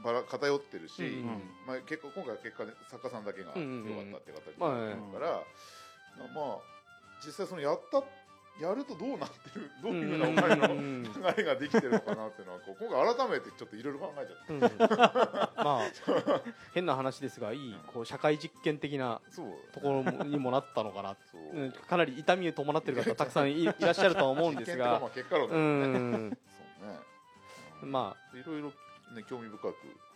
[0.03, 1.25] ばら偏ってるし、うん
[1.65, 5.43] まあ、結構今回は結果で作家さんだけが良かったって形にまあなるから、まあ
[7.25, 8.03] 実際そのやった
[8.59, 11.03] やるとどうなってる どういうふうなお金のうん。
[11.03, 14.53] 流れができてるのかなっていうのはこう今回改めてちょっといろいろ考えちゃって。
[14.53, 14.59] うん
[15.63, 16.41] まあ
[16.73, 19.21] 変な話ですがいいこう社会実験的な
[19.73, 21.15] ところにもなったのかな、
[21.87, 26.99] かなり痛みを伴ってる方たくさんいいらっしゃるとは思うんです実験っていうかまがあ結果論うだよね、んそうね、
[27.83, 27.91] うん。
[27.91, 29.75] まいろいろね興味深く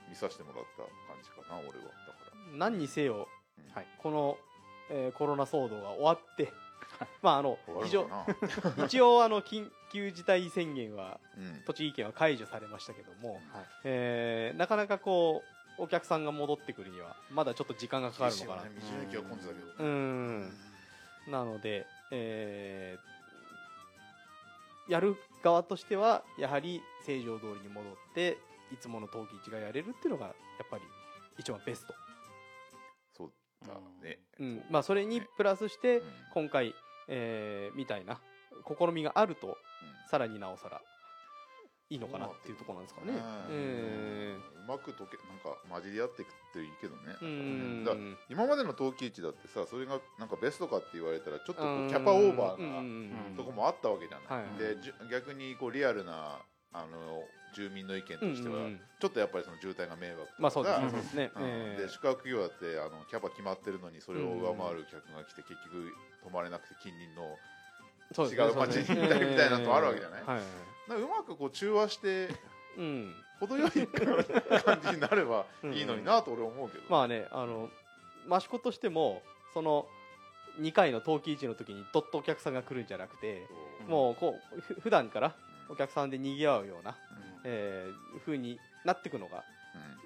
[0.09, 1.85] 見させてもらった感じかな俺は。
[1.85, 1.93] だか
[2.25, 2.31] ら。
[2.31, 3.27] あ何にせよ、
[3.57, 3.73] うん。
[3.73, 4.37] はいこの、
[4.95, 6.53] えーコロナ騒動が終わって
[7.23, 8.07] まああの非常
[8.85, 11.63] 一応あの緊急事態宣言はうん。
[11.65, 13.41] 栃木県は解除されましたけども、はい。
[13.85, 15.41] えーなかなかこ
[15.79, 18.61] うお客さんが戻ってくるにはまだちょっと時間がかかるのかな。
[18.63, 18.71] 道の
[19.79, 20.53] うん。
[21.27, 23.13] なので、えー
[24.89, 28.37] やる側としてはやはり正常通りに戻って
[28.71, 30.33] いつもの陶器市がやれるっていうのがや
[30.63, 30.83] っぱり
[31.37, 31.93] 一番ベスト、
[33.65, 34.43] そうだねう。
[34.45, 36.03] んまあ、それにプラスしてうん。
[36.33, 36.73] 今回、
[37.07, 38.19] えーみたいな
[38.77, 39.57] 試みがあると
[40.09, 40.81] さらになおさら
[41.89, 43.13] いいのかなっていうところなんですかね。
[43.49, 44.35] え
[44.65, 47.83] うまく溶けなんか混じり合っていくっていいけどね。
[47.85, 53.11] だから今までの陶器市だってさそれがなんかベストかって言われたらちょっとキャパオーバーうん。
[53.11, 53.35] なうん。
[53.35, 54.77] とこもあったわけじゃない、はいで
[55.11, 56.39] 逆にこうリアルな
[56.73, 57.23] あの
[57.55, 58.67] 住民の意見としては、
[58.99, 60.71] ちょっとやっぱりその渋滞が迷惑とかまあそうで
[61.03, 61.31] すね。
[61.77, 65.93] で宿泊業だってあのキャパ決まってるのにそれを上回る客が来て結局
[66.23, 67.37] 泊まれなくて近隣の
[68.15, 70.21] 違う街に行ったりみたいなのもあるわけじゃない？
[71.01, 72.29] うまくこう中和して
[72.77, 73.13] うん。
[73.39, 77.69] 程よい感じになればいいのになと俺思うけど、まあねあの
[78.37, 79.21] 益子としても
[79.53, 79.85] その
[80.61, 83.45] 2回の陶器市の時にどっとお客さんが来るんじゃなくて、
[83.89, 86.95] もうこうふ普段からうんお客さんで賑わうような、うん。
[87.45, 89.43] えー、風になっていくのが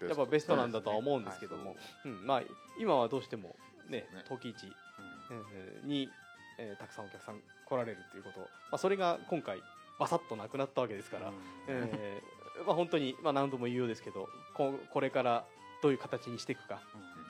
[0.02, 2.42] うんやっぱベストなんだとは思うんですけども、うん、まあ
[2.80, 3.56] 今はどうしても
[3.90, 4.24] ねね。
[4.28, 4.68] 陶器市、
[5.32, 6.10] えーに、
[6.58, 9.62] えーたくさんお客さん来られるっていうこと、まあ、それが今回
[10.00, 11.32] バサッとなくなったわけですから、
[11.68, 15.46] えーまあ、本当に、まあ、何度も言うようですけどここれから
[15.84, 16.82] どういう形にしていくか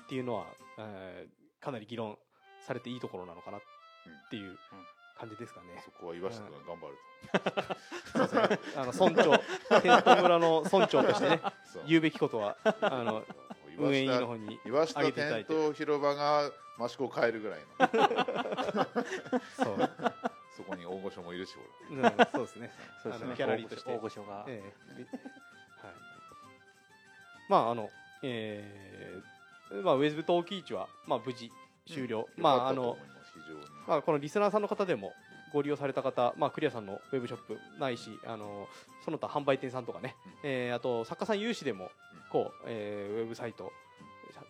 [0.05, 0.45] っていうのは、
[0.77, 2.17] えーかなり議論
[2.65, 3.61] されていいところなのかなっ
[4.29, 4.57] ていう
[5.17, 5.81] 感じですかね。
[5.83, 6.97] そこは岩下君が頑張る
[8.13, 9.37] と、 あの村長
[9.81, 11.83] テント村の村長としてね そう。
[11.87, 13.23] 言うべきことはあの
[13.77, 17.87] 運営委員の方に岩下上げていただいてテント広場が益子を変えるぐらいの。
[19.55, 19.91] そう、
[20.55, 21.55] そこに大御所もいるし
[21.89, 22.71] うんそうですね。
[23.03, 23.25] そうですね。
[23.25, 23.91] あのギャラリーとして。
[23.91, 24.45] 大御所が。
[24.47, 25.01] ええ。
[25.85, 25.95] はい、
[27.49, 27.89] まああの
[28.23, 29.37] えー
[29.83, 31.51] まあ、ウェズブ陶器市は、まあ、無事
[31.85, 32.97] 終了、俺まああの
[33.47, 33.59] 常に。
[33.87, 35.13] まあ、このリスナーさんの方でも
[35.53, 38.67] ご利用された方、まあ、クリアさんのウェブショップないしあの
[39.05, 40.31] その他販売店さんとかね、うん。
[40.43, 41.89] えーあと作家さん有志でもうん。
[42.31, 43.71] こう、えーウェブサイト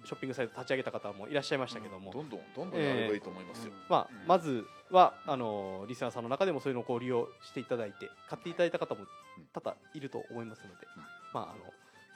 [0.04, 4.28] ショッピングサイト立ち上げた方もいらっしゃいましたけども、どんどんどんどんやればいいと思いますよ、まあうん。
[4.28, 9.06] まずはあのリスナーさんの中でもそういうのを利用していただいて買っていただいた方も
[9.54, 11.04] 多々いると思いますので、うん。
[11.34, 11.54] まああの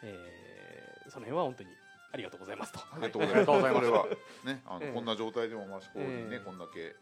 [0.03, 1.69] えーその辺は本当に
[2.14, 2.80] ありがとうございますと。
[2.80, 3.49] ありがとうございます。
[3.51, 4.05] はいこれは
[4.43, 4.93] ね、あの、ええ。
[4.93, 6.45] こんな状態でも益子にね、ええ。
[6.45, 6.95] こんだけ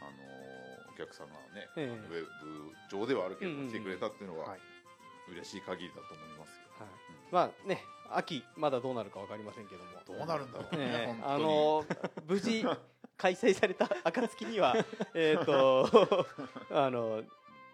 [0.00, 2.28] あのーお客さんがね、ウェブ
[2.90, 4.60] 上ではあるけど、来てくれたっていうのははい。
[5.30, 6.64] 嬉しい限りだと思いますよ。
[6.80, 6.88] はい。
[7.30, 9.90] まあね秋まだどうなるかわかりませんけども。
[10.18, 10.76] どうなるんだろう。
[10.76, 11.34] ね、ええ本当に。
[11.34, 11.84] あの
[12.26, 12.64] 無事
[13.16, 14.74] 開催された暁には
[15.14, 15.88] えっと
[16.70, 17.22] あの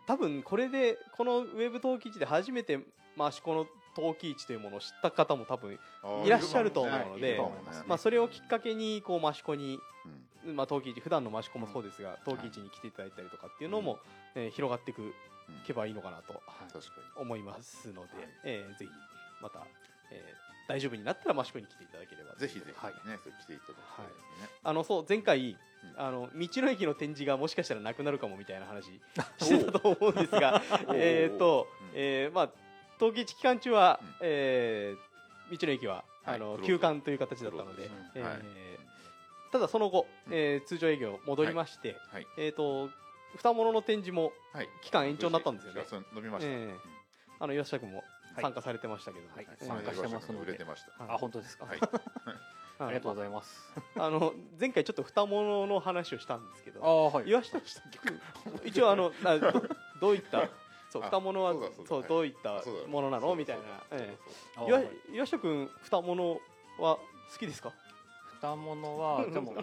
[0.06, 2.78] 多分これでこのウェブ陶器市で初めて
[3.18, 3.66] 益子の
[3.98, 5.76] 陶器市というものを知った方も多分、
[6.24, 7.40] いらっしゃると思うので
[7.88, 9.80] まあ、それをきっかけにこう益子に、
[10.46, 10.56] うん。
[10.56, 13.98] まあ、陶器市普段の益子もそうですが陶器市に来ていただいたりとかっていうのも、
[14.36, 15.12] えー広がっていくうん。
[15.66, 16.40] けばいいのかなと
[17.16, 18.28] 思いますので、はい。
[18.44, 18.90] えーぜひ
[19.42, 19.66] また、
[20.12, 22.34] えー大丈夫になったら益子に来ていただければ。
[22.34, 22.40] に。
[22.40, 22.94] ぜひぜひね、はい。
[23.02, 24.48] それ来ていただきたいですね。
[24.62, 25.56] あのそう前回、うん。
[25.96, 28.84] あの道の駅の展示がもしかしたらなくなるかもみたいな話
[29.40, 30.60] してたと思うんですが
[30.92, 32.50] えっと、うんえーまあ
[32.98, 34.08] 陶器市期間中は、うん。
[34.22, 35.08] えー
[35.50, 36.36] 道の駅は、はい。
[36.36, 38.42] あの休館という形だったので、クローズうんえーはい。
[39.50, 40.34] ただその後、うん。
[40.34, 42.26] えー通常営業戻りまして、はい。
[42.36, 42.90] えっ、と
[43.42, 44.68] 二物の展示もはい。
[44.82, 45.84] 期間延長になったんですよね。
[46.14, 46.50] 伸びました。
[46.50, 46.76] ええうん。
[47.40, 47.98] あの岩下君も
[48.34, 48.42] はい。
[48.42, 49.46] 参加されてましたけど、はい。
[49.60, 49.66] えー。
[49.66, 51.02] 参加してますので売れてました。
[51.04, 51.64] はいあ本当ですか？
[51.64, 51.78] はい。
[52.80, 53.72] ありがとうございます。
[53.96, 57.58] あの前回ちょっと二物の話をしたんですけどあは岩下
[58.64, 59.12] 一応あの
[60.00, 60.48] どういった
[60.90, 61.54] そうあ二物は
[61.86, 63.34] そうどういったものなの？
[63.34, 63.62] みたいな。
[63.90, 64.16] そうだえ
[64.56, 64.80] そうえ岩
[65.16, 66.40] 岩下君二物
[66.78, 67.00] は好
[67.38, 67.72] きですか？
[68.40, 69.62] 蓋物は でも好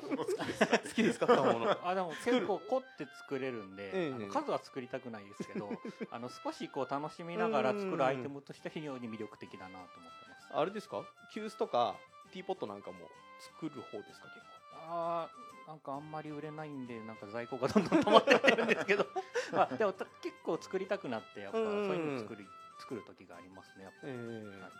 [0.93, 1.27] きですか？
[1.27, 1.77] 二物。
[1.87, 3.91] あでも結構凝って作れるんで、
[4.29, 5.69] 数は作りたくないですけど
[6.11, 9.97] あの少しこう楽しみながら作るアイテムとして非常に魅力的だなと思って
[10.29, 10.47] ます。
[10.53, 11.03] あれですか？
[11.33, 11.95] 急須とか
[12.31, 12.97] ティーポットなんかも
[13.39, 14.27] 作る方ですか？
[14.27, 14.54] 結構
[14.87, 19.05] あーなんかあんまり売れないんでなんか在庫がどんどん溜まってってるんですけど。
[19.51, 22.45] まあでもた結構作りたくなってやっぱそううんいうの作り
[22.79, 23.99] 作る時がありますねやっぱ。
[24.03, 24.61] ええ。
[24.61, 24.71] はい。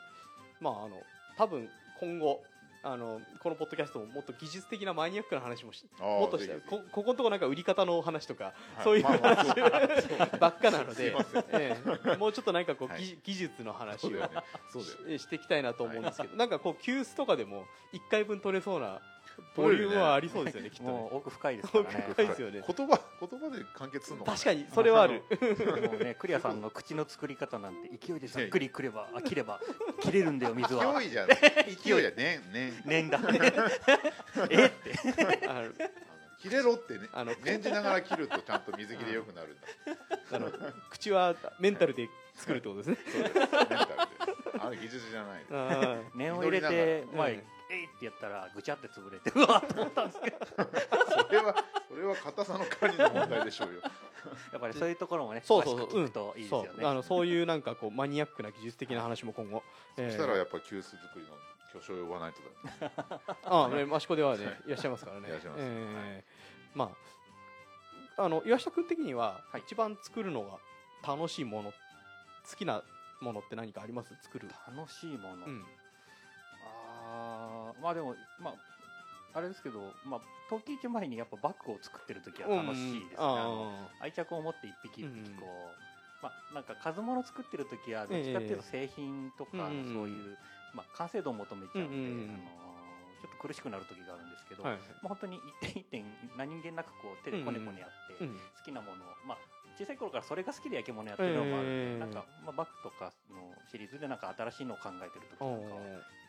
[0.62, 1.02] まああの
[1.38, 2.44] 多分今後
[2.84, 6.84] あのこのポッドキャストももっと技術的なマニアックな話もしもっとしたぜひぜひ。
[6.84, 8.84] こここのとこなんか売り方の話とか、はい。
[8.84, 11.16] そういうまあまあ話ばっかなので、
[11.54, 12.16] ええ。
[12.18, 13.02] もうちょっとなんかこう、はい。
[13.02, 14.20] 技技術の話をね。
[14.20, 15.18] ね。
[15.18, 19.02] ししていきたいなと思うんですけど、なんかこう急須とかでも1回分取れそうな
[19.56, 20.90] ボリュームはありそうですよねきっとね。
[20.92, 21.90] もう奥深いですからね。
[22.08, 22.64] 奥深いですよね。
[22.68, 24.26] 言葉言葉で完結するの？
[24.26, 25.24] 確かにそれはある。
[25.86, 29.60] もうねクリアさんの口の作り方なんて勢いでざっくりくれば あ切れば
[30.02, 31.00] 切れるんだよ水は。
[31.00, 31.28] 勢いじゃ
[31.66, 33.20] 勢いじゃねね念 だ
[34.50, 35.48] えって。
[35.48, 35.72] あの
[36.42, 37.08] 切れろってね。
[37.14, 39.62] あの念じながら切るとちゃんと水切れ良くなるんだ。
[40.32, 40.52] あの
[40.90, 42.98] 口はメンタルで作るってことですね。
[43.12, 43.36] そうです。
[43.36, 43.76] メンタルで。
[44.60, 45.44] あれ技術じゃない。
[45.52, 50.38] あ念を入れて前えいってやったらぐちゃって潰れてうわーと思ったんですけど。
[50.46, 51.56] それは
[51.88, 53.82] それは硬さの管理の問題でしょうよ。
[54.52, 56.88] やっぱりそういうところもねそうそうそう聞くといいですよね、そう。
[56.88, 59.64] あのそういうなんかこうマニアックな技術的な話も今後、
[59.98, 61.38] え ーそしたらやっぱ急須作りの
[61.74, 62.92] 巨匠呼ばないとだ。
[63.46, 65.30] ああ、ね、益子ではねいらっしゃいますからね。
[65.30, 65.62] いらっしゃいます。
[65.64, 66.90] えーまあ
[68.18, 69.62] あの岩下君的には、はい。
[69.66, 70.58] 一番作るのが
[71.06, 71.72] 楽しいもの
[72.50, 72.82] 好きな
[73.20, 74.16] ものって何かあります？
[74.24, 75.66] 作る、楽しいもの、うん、
[77.86, 83.70] まあでもまああれですけどまあ陶器市前にやっぱバッグを作ってる時は楽しいですね、あの
[84.02, 90.38] あ愛着を持って一匹一匹うんこう、まあなんか数物作ってる時はどっちかっていうと製品とかええそういう、
[90.74, 92.42] まあ、完成度を求めちゃうんで、うんうんうん。
[92.42, 92.74] あの
[93.22, 94.78] ちょっと苦しくなる時があるんですけど、ーはい。
[95.02, 96.06] まあ、本当に一点一点
[96.38, 99.38] 何気なくこう手でこねこねやって、うん好きなものを、まあ、
[99.78, 102.00] 小さい頃からそれが好きで焼き物やってるのもあるんで、ええ。
[102.00, 103.25] なんか、まあ、バッグとかの
[103.66, 105.82] シリーズでなんか新しいのを考えてる時なんかは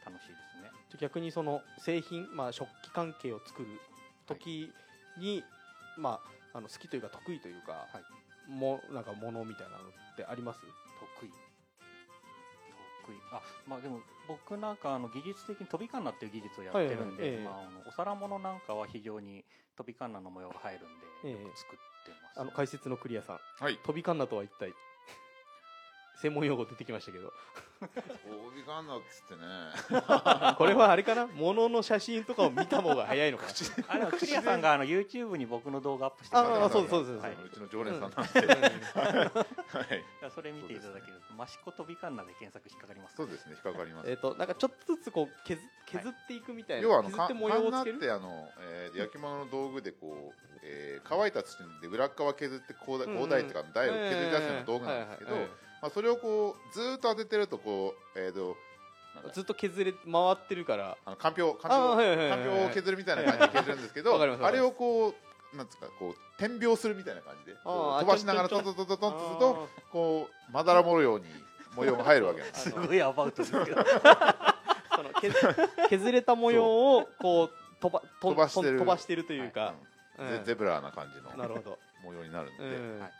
[0.04, 0.70] 楽しいですね。
[0.90, 3.68] じゃあ逆にその製品、まあ、食器関係を作る
[4.26, 4.70] 時
[5.18, 5.42] に、
[5.96, 6.20] ま
[6.52, 8.02] あ、あの好きというか得意というか、はい。
[8.48, 10.60] もなんかものみたいなのってあります？
[10.60, 11.30] 得意。
[13.04, 13.16] 得意。
[13.32, 19.44] あまあでも僕なんかあの技術的に飛びカンナっていう技術をやってるんで、まあ、あのお皿物なんかは非常に
[19.76, 21.42] 飛びカンナの模様が入るんで、ええ。
[21.42, 22.40] よく作ってます。
[22.40, 23.38] あの解説のクリアさん。
[23.60, 23.78] はい。
[23.84, 24.72] 飛びカンナとは一体？
[26.20, 27.32] 専門用語出てきましたけど。
[27.78, 27.86] 飛
[28.56, 30.00] びかんなっつってね。
[30.56, 31.26] これはあれかな？
[31.26, 33.44] 物の写真とかを見た方が早いのか。
[33.88, 37.32] あでもクリアさんがあの YouTube に僕の動画アップしてああそうですそうですはい。
[37.44, 38.24] うちの常連さんなんで、は
[39.82, 40.04] い、
[40.34, 43.16] それ見ていただけると「益子飛びカンナ」で検索引っかかります。
[43.16, 44.10] そうですね引っかかります。
[44.10, 47.98] えっとなんかちょっとずつこう削削っていくみたいな、要はあのか削って模様をつける？
[48.00, 52.98] カンナってあの、えー焼き物の道具でこう、えー乾いた土で裏っ側削って鋼
[53.28, 55.50] 台ていうか台を削り出すような道具なんですけど、はいはい
[55.82, 58.56] まあ、それをこうずーっと当ててるとこうえっ、と
[59.32, 60.96] ずっと削れ回ってるから。
[61.04, 65.14] あのかんぴょうかんぴあょうはいはいを削るみたいな感じで削るんですけどあれをこ
[65.54, 71.24] うなんつうかこう点描するみたいな感じで飛ばしながらトントントントンとするとこうまだら模様に
[71.74, 73.84] 模様が入るわけなんです すごいアバウトですけど。
[74.96, 75.34] その削
[75.90, 76.64] 削れた模様
[76.96, 77.50] をこう
[77.80, 79.74] 飛ばと飛ばしてる飛ばしてるというか、
[80.18, 80.26] うん。
[80.26, 80.38] うん。
[80.38, 83.00] ゼゼブラーな感じのなるほど、模様になるんで、うん。
[83.00, 83.12] はい、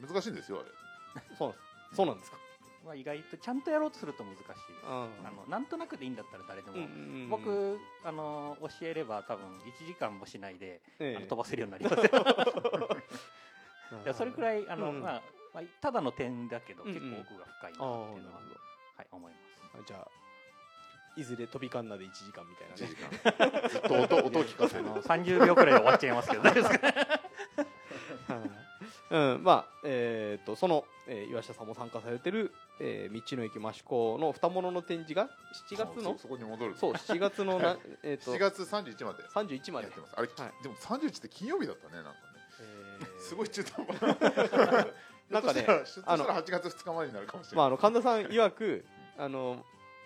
[0.00, 1.26] 難しいんですよあれ。
[1.36, 2.36] そうなんですそうなんですか、
[2.84, 4.60] まあ意外とちゃんとやろうとすると難しいです。
[4.86, 4.92] うん。
[4.92, 6.92] あのなんとなくでいいんだったら誰でも、うんうんう
[7.26, 11.16] ん僕あの教えれば多分1時間もしないで、ええ。
[11.16, 12.98] あの飛ばせるようになりますよ。
[14.04, 15.00] いやそれくらいあの、うん。
[15.00, 15.22] まあ
[15.54, 16.94] まあ、ただの点だけど、うんうん。
[16.94, 18.40] 結構奥が深いなっていうのは、
[18.96, 19.44] はい、思います。
[19.86, 20.08] じゃあ
[21.16, 23.68] いずれ飛びカンナで1時間みたいな1ね時間。
[23.68, 24.80] ずっと音音を聞かせる。
[24.80, 26.86] あの30秒くらいで終わっちゃいますけど大丈夫ですか？
[28.34, 28.63] はい
[29.10, 35.28] うん、まあえー、とその、えー岩下さんも参加されてる、えー道の駅益子の二物の展示が
[35.70, 39.22] 7月のそそこに戻るそう7月のな、 えー、と7月31まで。
[39.24, 39.86] 31まで。
[39.86, 40.14] やってます。
[40.16, 40.62] あれ、はい。
[40.62, 42.16] でも31って金曜日だったねなんかね。
[42.60, 43.20] えー。
[43.20, 44.88] すごい中途半端。
[45.30, 48.84] なんかねあのひょっとしたら8月2日までになるかもしれまあ、ない、あの神田さん曰く
[49.16, 49.64] あの、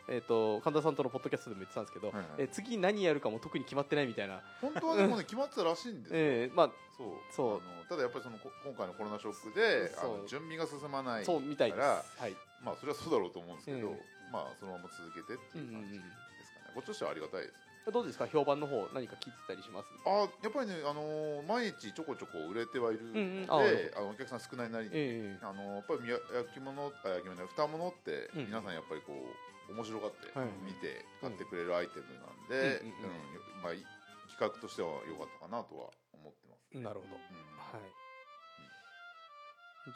[0.08, 2.26] えー、と神田さんとのポッドキャストでも言ってたんですけど、はいはい。
[2.38, 7.08] えー次何やるかも特に決まってないみたいな、本当はでもね 決まってたらしいんですよ、えーまあ、そう。
[7.32, 7.48] そう。
[7.50, 12.34] あのただやっぱりそのこ今回のコロナショックであの準備が進まないそうみたいではい。
[12.62, 13.98] まあそれはそうだろうと思うんですけど、うん。
[14.32, 16.04] まあそのまま続けてっていう感じで
[16.44, 17.54] すかね、こっちとしてはありがたいです
[17.90, 18.26] どうですか？
[18.26, 19.88] 評判の方何か聞いてたりします？
[20.04, 23.50] あやっぱりね、あのー毎日ちょこちょこ売れてはいるので、うんうん。
[23.50, 23.56] あ
[23.96, 28.46] あのお客さん少ないなりに、ええあのやっぱりみや焼き物あ焼き物蓋物ってうん。
[28.46, 30.48] 皆さんやっぱりこう面白がってはい。
[30.64, 33.62] 見て買ってくれるアイテムなんで、うん。
[33.62, 33.84] まあい
[34.28, 36.78] 企画としては良かったかなとは思ってます。
[36.78, 37.16] なるほど。
[37.16, 37.80] うん。
[37.80, 37.90] はい。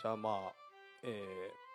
[0.01, 0.53] じゃあまあ
[1.03, 1.73] えー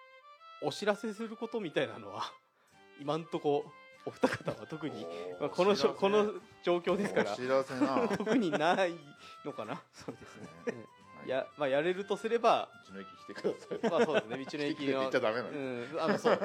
[0.60, 2.34] お知らせすることみたいなのは
[3.00, 3.72] 今んとこ
[4.06, 5.06] お二方は特に、
[5.40, 6.34] まあ、このこの
[6.64, 8.08] 状況ですからお知らせな。
[8.18, 8.98] 特にない
[9.44, 9.84] のかな。
[9.92, 10.48] そうですね。
[10.66, 10.97] はい
[11.30, 13.92] や,、まあ、やれるとすれば道の駅来てください。
[13.92, 15.50] まあそうですね道の駅の 来てっちゃダメなの。
[15.50, 16.40] うん、あのそう、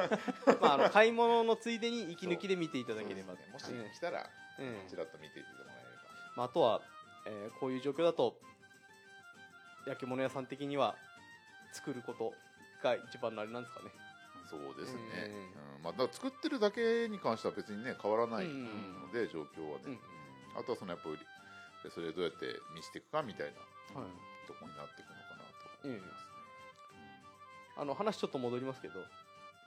[0.61, 3.35] まあ、あの買い物のついでに息抜きで見ていただければ。
[3.35, 3.39] ね。
[3.53, 4.28] もしうん来たら
[4.59, 4.89] うん。
[4.89, 5.59] ちらっと見ていっても。
[5.68, 6.37] らえれば。
[6.37, 6.83] まあ、あとは、
[7.26, 8.37] えーこういう状況だと
[9.87, 10.97] 焼き物屋さん的には
[11.72, 12.33] 作ること
[12.83, 13.91] が一番のあれなんですかね。
[14.51, 15.76] そうですね、うん。
[15.76, 15.83] うん。
[15.85, 19.03] まあ、だ作ってるだけに関しては別にね変わらないうん。
[19.07, 19.93] ので、状況はね、うん。
[19.93, 20.01] うん。
[20.57, 21.18] あとはそのやっぱり
[21.91, 23.53] それをどうやって見せていくかみたい
[23.95, 24.01] な。
[24.01, 25.45] はいとこになっていくのかな
[25.82, 26.16] と思いますね、
[27.76, 28.95] あの話ちょっと戻りますけど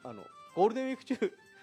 [0.03, 0.23] あの
[0.55, 1.15] ゴールデンウィーク中、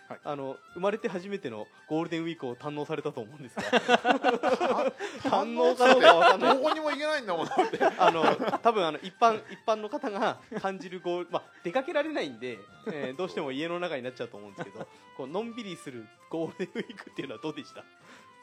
[0.08, 0.20] はい。
[0.24, 3.62] あの生まれて初めてのゴールデンウィークを堪能されたと思うんですが。
[3.62, 4.92] 堪
[5.30, 6.56] 堪能かどうかわかんない。
[6.56, 7.82] どこにも行けないんだもんだって。
[7.82, 8.22] あの
[8.58, 12.58] 多分あの一般一般の方が感じるゴール、まあ、出かけられないんで、
[12.88, 14.86] えーどうしても家の中になっちゃうと思うんですけど
[15.16, 17.80] こうのんびりするゴールデンウィークっていうのはどうでした？
[17.80, 17.84] い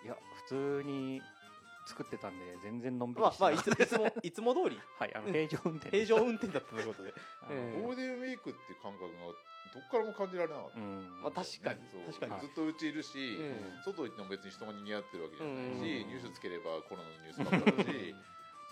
[0.08, 0.16] や
[0.48, 1.22] 普通に
[1.90, 4.80] 作ってたんで全然のんびまあ、りしてなまあ、いつ いつもいつも通り。
[4.98, 5.90] はいあの平常運転。
[5.90, 7.14] 平常運転だったということで、
[7.50, 9.10] ええゴールデンウィークっていう感覚が
[9.74, 11.22] どっからも感じられなかった、うん。
[11.22, 11.80] まあ、確かに。
[11.90, 12.02] そう。
[12.06, 13.82] 確かに、ずっとうちいるし、うん。
[13.84, 15.82] 外行っても別に人が賑わってるわけじゃないし、うん。
[15.82, 18.16] ニュースつければコロナのニュースばっかりだし。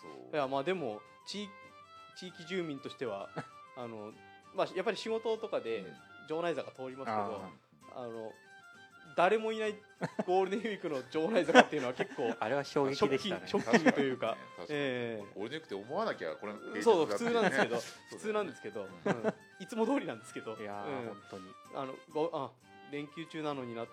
[0.01, 0.36] そう。
[0.36, 1.49] いやまあでも地
[2.15, 3.30] 地域住民としては
[3.76, 4.13] あの、
[4.53, 5.95] まあ、やっぱり仕事とかでうん。
[6.28, 7.41] 城内坂通りますけど
[7.95, 8.34] ああの
[9.18, 9.74] 誰もいない
[10.28, 13.41] ゴールデンウィークの城内坂っていうのは結構あれは衝撃でしたね。
[13.47, 14.38] ショッキングというか。
[14.55, 14.80] 確かに。
[14.80, 15.26] ええ。
[15.34, 17.82] ゴールデンウィークって思わなきゃこれそう 普通なんですけど。
[17.82, 19.34] そう普通なんですけど、ううん。
[19.59, 20.55] いつも通りなんですけど。
[20.55, 21.07] いやー、うん。
[21.07, 21.51] 本当に。
[21.74, 22.51] あのごあ
[22.91, 23.88] 連休中なのになっ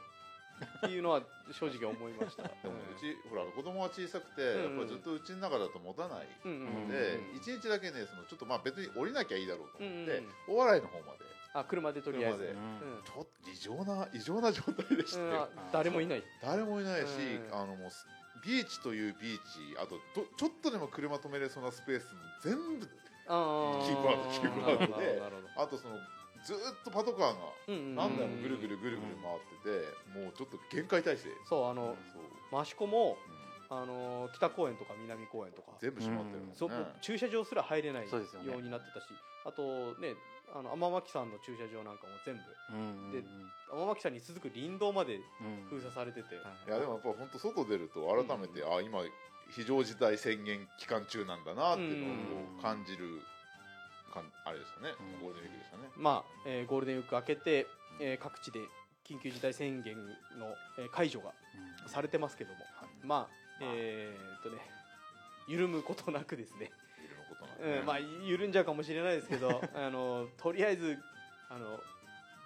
[0.82, 1.22] ていうのは
[1.52, 2.42] 正直思いました。
[2.62, 7.36] でもうちほら子供は小さくて、うんやっぱりずっとうちの中だと持たないうんうんのでうん。
[7.36, 10.54] 一、日だけねそのちょっとまあ別に降りなきゃいいだろうと思って、うん。
[10.54, 11.24] お笑いの方まで
[11.54, 13.02] あ車でとりあえず、うんうん。
[13.06, 15.34] ちょっと異常な異常な状態でして、うん。
[15.34, 16.24] あ誰もいない。
[16.42, 17.06] 誰もいないし、
[17.48, 17.54] うん。
[17.54, 18.06] あのもうす
[18.44, 19.42] ビーチというビーチ
[19.78, 24.02] あとどちょっとでも車止めれそうなスペースも全部キー。
[24.02, 25.22] プアウトキープアウトで
[25.56, 25.94] あとその
[26.44, 27.34] ずーっとパトカーが
[27.68, 29.80] 何台もぐるぐるぐるぐる回って
[30.12, 31.30] て、もうちょっと限界態勢。
[31.48, 31.96] そうあの
[32.62, 33.44] 益子もうん。
[33.70, 35.72] あの北公園とか南公園とか。
[35.80, 38.10] 全部閉まってるね、そう駐車場すら入れないよ
[38.58, 39.06] うになってたし
[39.46, 40.14] あとね
[40.54, 42.42] あの天巻さんの駐車場なんかも全部。
[42.70, 43.22] うんで
[43.72, 45.66] 天巻さんに続く林道までうん。
[45.68, 46.38] 封鎖されてて、い
[46.70, 49.02] やでもやっぱ本当外出ると改めて、あ今
[49.50, 53.20] 非常事態宣言期間中なんだなっていうのを感じる
[54.12, 55.26] かんあれですよね、うん。
[55.26, 55.90] ゴールデンウィークでしたね。
[55.96, 57.66] まあ、えーゴールデンウィーク明けて、
[58.00, 58.60] えー各地で
[59.04, 60.12] 緊急事態宣言の、
[60.78, 61.32] えー解除が
[61.84, 61.88] うん。
[61.88, 62.58] されてますけども、
[63.04, 63.44] まあ。
[63.60, 64.56] えーっとね
[65.46, 66.70] 緩むことなくですね、
[67.64, 70.98] うん、まあ緩んじゃうかもしれないですけど あのとりあえず
[71.48, 71.80] あの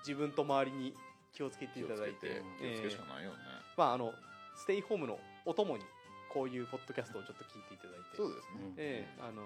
[0.00, 0.94] 自分と周りに
[1.32, 3.36] 気をつけていただいて気をつけしかないよね、
[3.76, 4.14] まああの
[4.54, 5.84] ステイホームのお供に
[6.28, 8.16] こういうポッドキャストをちょっと聞いていただいて。
[8.16, 8.74] そうですね、うん。
[8.76, 9.42] ええあの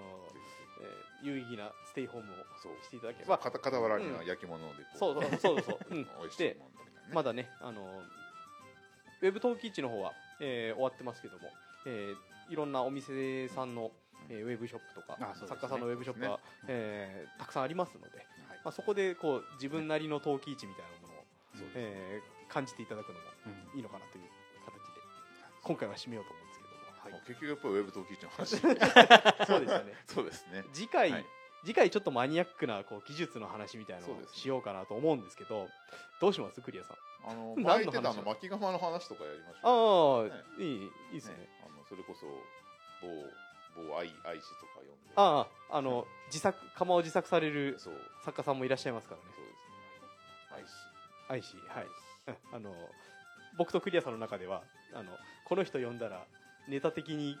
[0.81, 8.03] えー有意義なステイホームをしていただければ、傍らには焼き物でそうそうそうそう、うん、 美味しいでもんみたいなねまだねあの
[9.21, 10.11] ウェブ陶器市の方は、
[10.41, 11.49] えー終わってますけども、
[11.85, 12.17] えー
[12.49, 13.89] いろんなお店さんの、
[14.29, 15.27] えーウェブショップとか、ね。
[15.47, 18.25] 作家さんのウェブショップが、えーたくさんありますので、はい。
[18.63, 23.77] まあ、そこでこう自分なりの陶器市みたいなものを、そうですえー感じていただくのもうん。
[23.77, 24.23] いいのかなという
[24.65, 25.01] 形で
[25.63, 26.75] 今回は締めようと思うんですけども、
[27.11, 28.57] まあ結局やっぱりウェブ陶器市の話。
[29.47, 29.93] そうですよね。
[30.07, 30.63] そうですね。
[30.73, 31.25] 次回、はい。
[31.65, 35.69] 次回ちょっとマニアックなこう技術の話みたいなのをしようかなと思うんですけど
[36.19, 36.97] どうしますクリアさん？
[37.25, 40.29] あの巻いてたの巻き釜の話とかやりましょう。
[40.29, 40.65] ああ、ね。
[40.65, 41.37] いいいいですね。
[41.37, 41.47] ね。
[41.65, 42.25] あのそれこそ
[43.01, 43.07] 某
[43.75, 44.93] 某愛愛師とか呼んで。
[45.15, 47.93] あああの自作釜を自作されるそう。
[48.23, 49.27] 作家さんもいらっしゃいますからね。
[49.35, 50.77] そうですね。
[51.29, 51.87] 愛師愛しはい。
[52.27, 52.73] うんあの
[53.57, 54.63] 僕とクリアさんの中では
[54.93, 55.11] あの
[55.45, 56.25] この人呼んだら
[56.67, 57.37] ネタ的に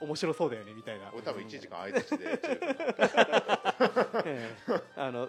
[0.00, 2.58] 面白そうだよねみたいな、俺多分1時間相槌でやっちゃう
[4.24, 4.82] ええ。
[4.96, 5.28] あの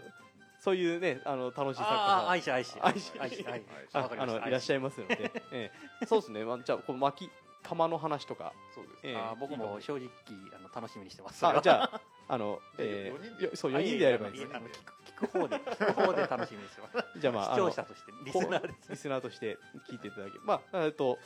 [0.59, 3.63] そういうねあの楽しい作家ああさん愛し愛し愛し愛し愛
[3.93, 5.71] あわかりましのいらっしゃいますので、 え
[6.01, 6.05] え。
[6.05, 7.31] そうですね、まあ、じゃあこの巻き
[7.64, 8.53] 釜の話とか。
[8.74, 8.99] そうです。
[9.03, 9.16] ええ。
[9.16, 10.09] あー僕も正直
[10.55, 11.45] あの楽しみにしてます。
[11.45, 14.55] あはじゃあ あの、えーよそうあ4人でやればいいいです。
[14.55, 17.20] あの聞く聞く方で聞く方で楽しみにしてます。
[17.20, 18.91] じゃあまああの視聴者としてリスナーです。
[18.91, 19.57] リスナーとして
[19.89, 21.20] 聞いていただけまあえっと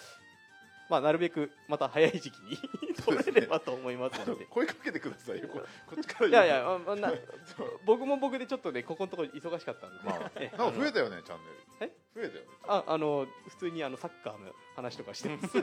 [0.89, 2.57] まあ、なるべくまた早い時期に
[3.03, 4.45] 取れればと思いますので。
[4.45, 5.47] 声かけてくださいよ。
[5.47, 7.11] ここっちからいやいや、まあな
[7.85, 10.57] 僕も僕でちょっとね、ここのところ忙しかったんで、まあ ええ。
[10.57, 11.39] なんか増えたよねチャン
[11.79, 11.91] ネル。
[11.91, 11.97] え？
[12.15, 12.49] 増えたよね。
[12.67, 15.57] ああの普通にあのサッカーの話とかしてます。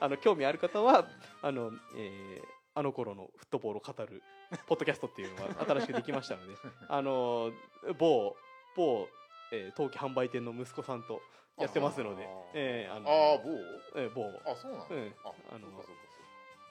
[0.00, 1.08] あの興味ある方は
[1.42, 2.44] あの、えー
[2.76, 4.20] あの頃のフットボールを語る
[4.66, 6.54] ポッドキャストっていうのが新しくできましたので。
[6.88, 7.52] あの
[7.98, 8.34] 某
[8.74, 9.08] 某、
[9.52, 11.22] えー陶器販売店の息子さんと
[11.58, 12.24] やってますので。
[12.24, 13.50] あえーあのああ某？
[13.96, 14.24] えー某。
[14.44, 15.14] あそうなんだ、うん。
[15.24, 15.68] ああの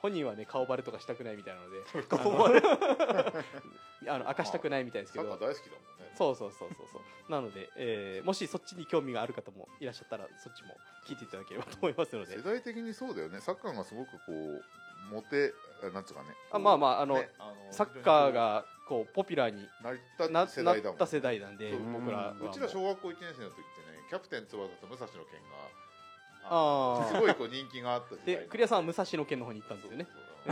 [0.01, 1.77] 本人はね顔バレとかしたくないみたいなので。
[2.11, 5.25] あのあの明かしたくないみたいですけど。
[5.29, 6.11] サッカー大好きだもんね。
[6.15, 7.31] そうそうそうそうそう。
[7.31, 10.75] なので、えーもしそっちに興味がある方もいらっしゃったらそっちも
[11.05, 12.35] 聞いていただければと思いますので。
[12.35, 13.39] 世代的にそうだよね。
[13.39, 14.63] サッカーがすごくこう
[15.09, 16.35] モテあなんつうかね。
[16.51, 17.29] あまあまああの、ね
[17.71, 19.97] サッカーがこうポピュラーになっ
[20.31, 22.49] た世代だもんなった世代なんで僕らはう。
[22.53, 25.57] ちら小学校1年生の時ってねキャプテン翼と武蔵の剣が
[26.45, 27.15] あー。
[27.15, 30.07] すごいこう人気があった時代でクリアさんは武蔵野県の方に行ったんですよね。
[30.45, 30.51] ど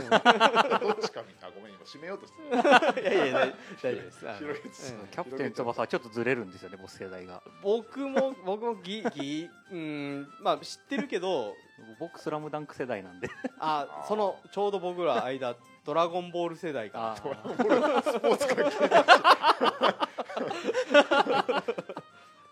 [1.02, 2.60] ちかみたいなごめん今締めようとしてた
[2.98, 3.94] いやいや大大
[4.40, 4.96] 丈夫です。
[5.12, 7.42] キャプテン翼はちょっとずれるんですよね僕世代が。
[7.62, 11.54] 僕も僕もギギうんまあ知ってるけど
[12.00, 13.28] 僕スラムダンク世代なんで。
[13.58, 18.02] あそのちょうど僕ら間ドラゴンボール世代があー。
[18.02, 18.72] スポーツ関係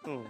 [0.11, 0.27] うん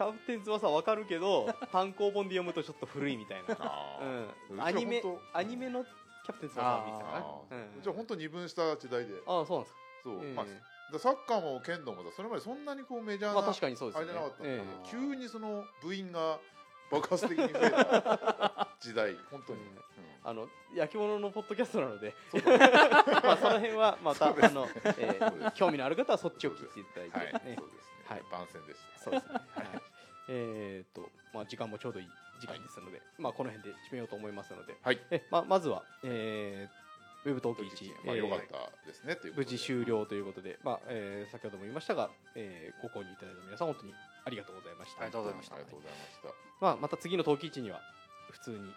[0.00, 3.54] キャプテン翼はわかるけど 単行本で読むとちょっと古いみたいな。
[3.60, 4.52] あー。
[4.54, 5.02] うん、アニメ
[5.34, 9.12] アニメのキャプテン翼は見てたかなじゃあ本当二分した時代で。
[9.26, 10.46] ああそうなんですか、そう、ええまあ、
[10.92, 14.90] だサッカーも剣道もだそれまでそんなにこうメジャーな、まあ確かにそうですあねれじゃなかったんだけど、ええ。
[14.90, 16.40] 急にその部員が
[16.90, 19.66] 爆発的に増えた時代本当に、うん。
[19.68, 19.80] うん。
[20.24, 22.14] あの焼き物のポッドキャストなので。
[22.30, 22.42] そう。
[23.22, 27.56] まあその辺はまた、そうですあの、えー興味のある方はそっちを聞いていただいて、はい、ね。
[27.58, 28.22] そうですね、はい。
[28.30, 29.00] 番宣でした。
[29.02, 29.34] そうですね。
[29.34, 29.89] はい。
[30.30, 32.06] えーっと、まあ、時間もちょうどいい
[32.40, 35.00] 時間ですので、まあ、この辺で締めようと思いますので、はい。
[35.10, 39.52] え、まあ、まずは、えー、ウェブトーク1、まあ、えーよかったですねっていうことで。
[39.52, 45.02] 無事終了ということで、まあ、えー先ほども言いましたが、えーご購入いただいた皆さん、本当にありがとうございました。
[45.02, 45.54] ありがとうございました。
[45.56, 46.28] ありがとうございました。
[46.60, 47.80] まあ、また次の陶器市には、
[48.30, 48.72] 普通に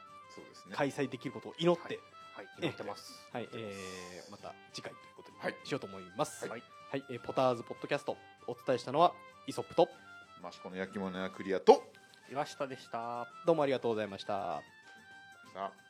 [0.71, 1.99] 開催できることを祈って、
[2.35, 2.47] はい。
[2.59, 3.13] 祈ってます。
[3.31, 5.55] はい、えーまた次回ということにはい。
[5.63, 6.47] しようと思います。
[6.47, 6.63] はい。
[6.91, 9.13] はい、えーポターズポッドキャスト、お伝えしたのは、
[9.47, 9.87] イソップと、
[10.49, 11.83] 益子の焼き物屋クリアと。
[12.31, 13.27] 岩下でした。
[13.45, 14.61] どうもありがとうございました。
[15.53, 15.82] さあ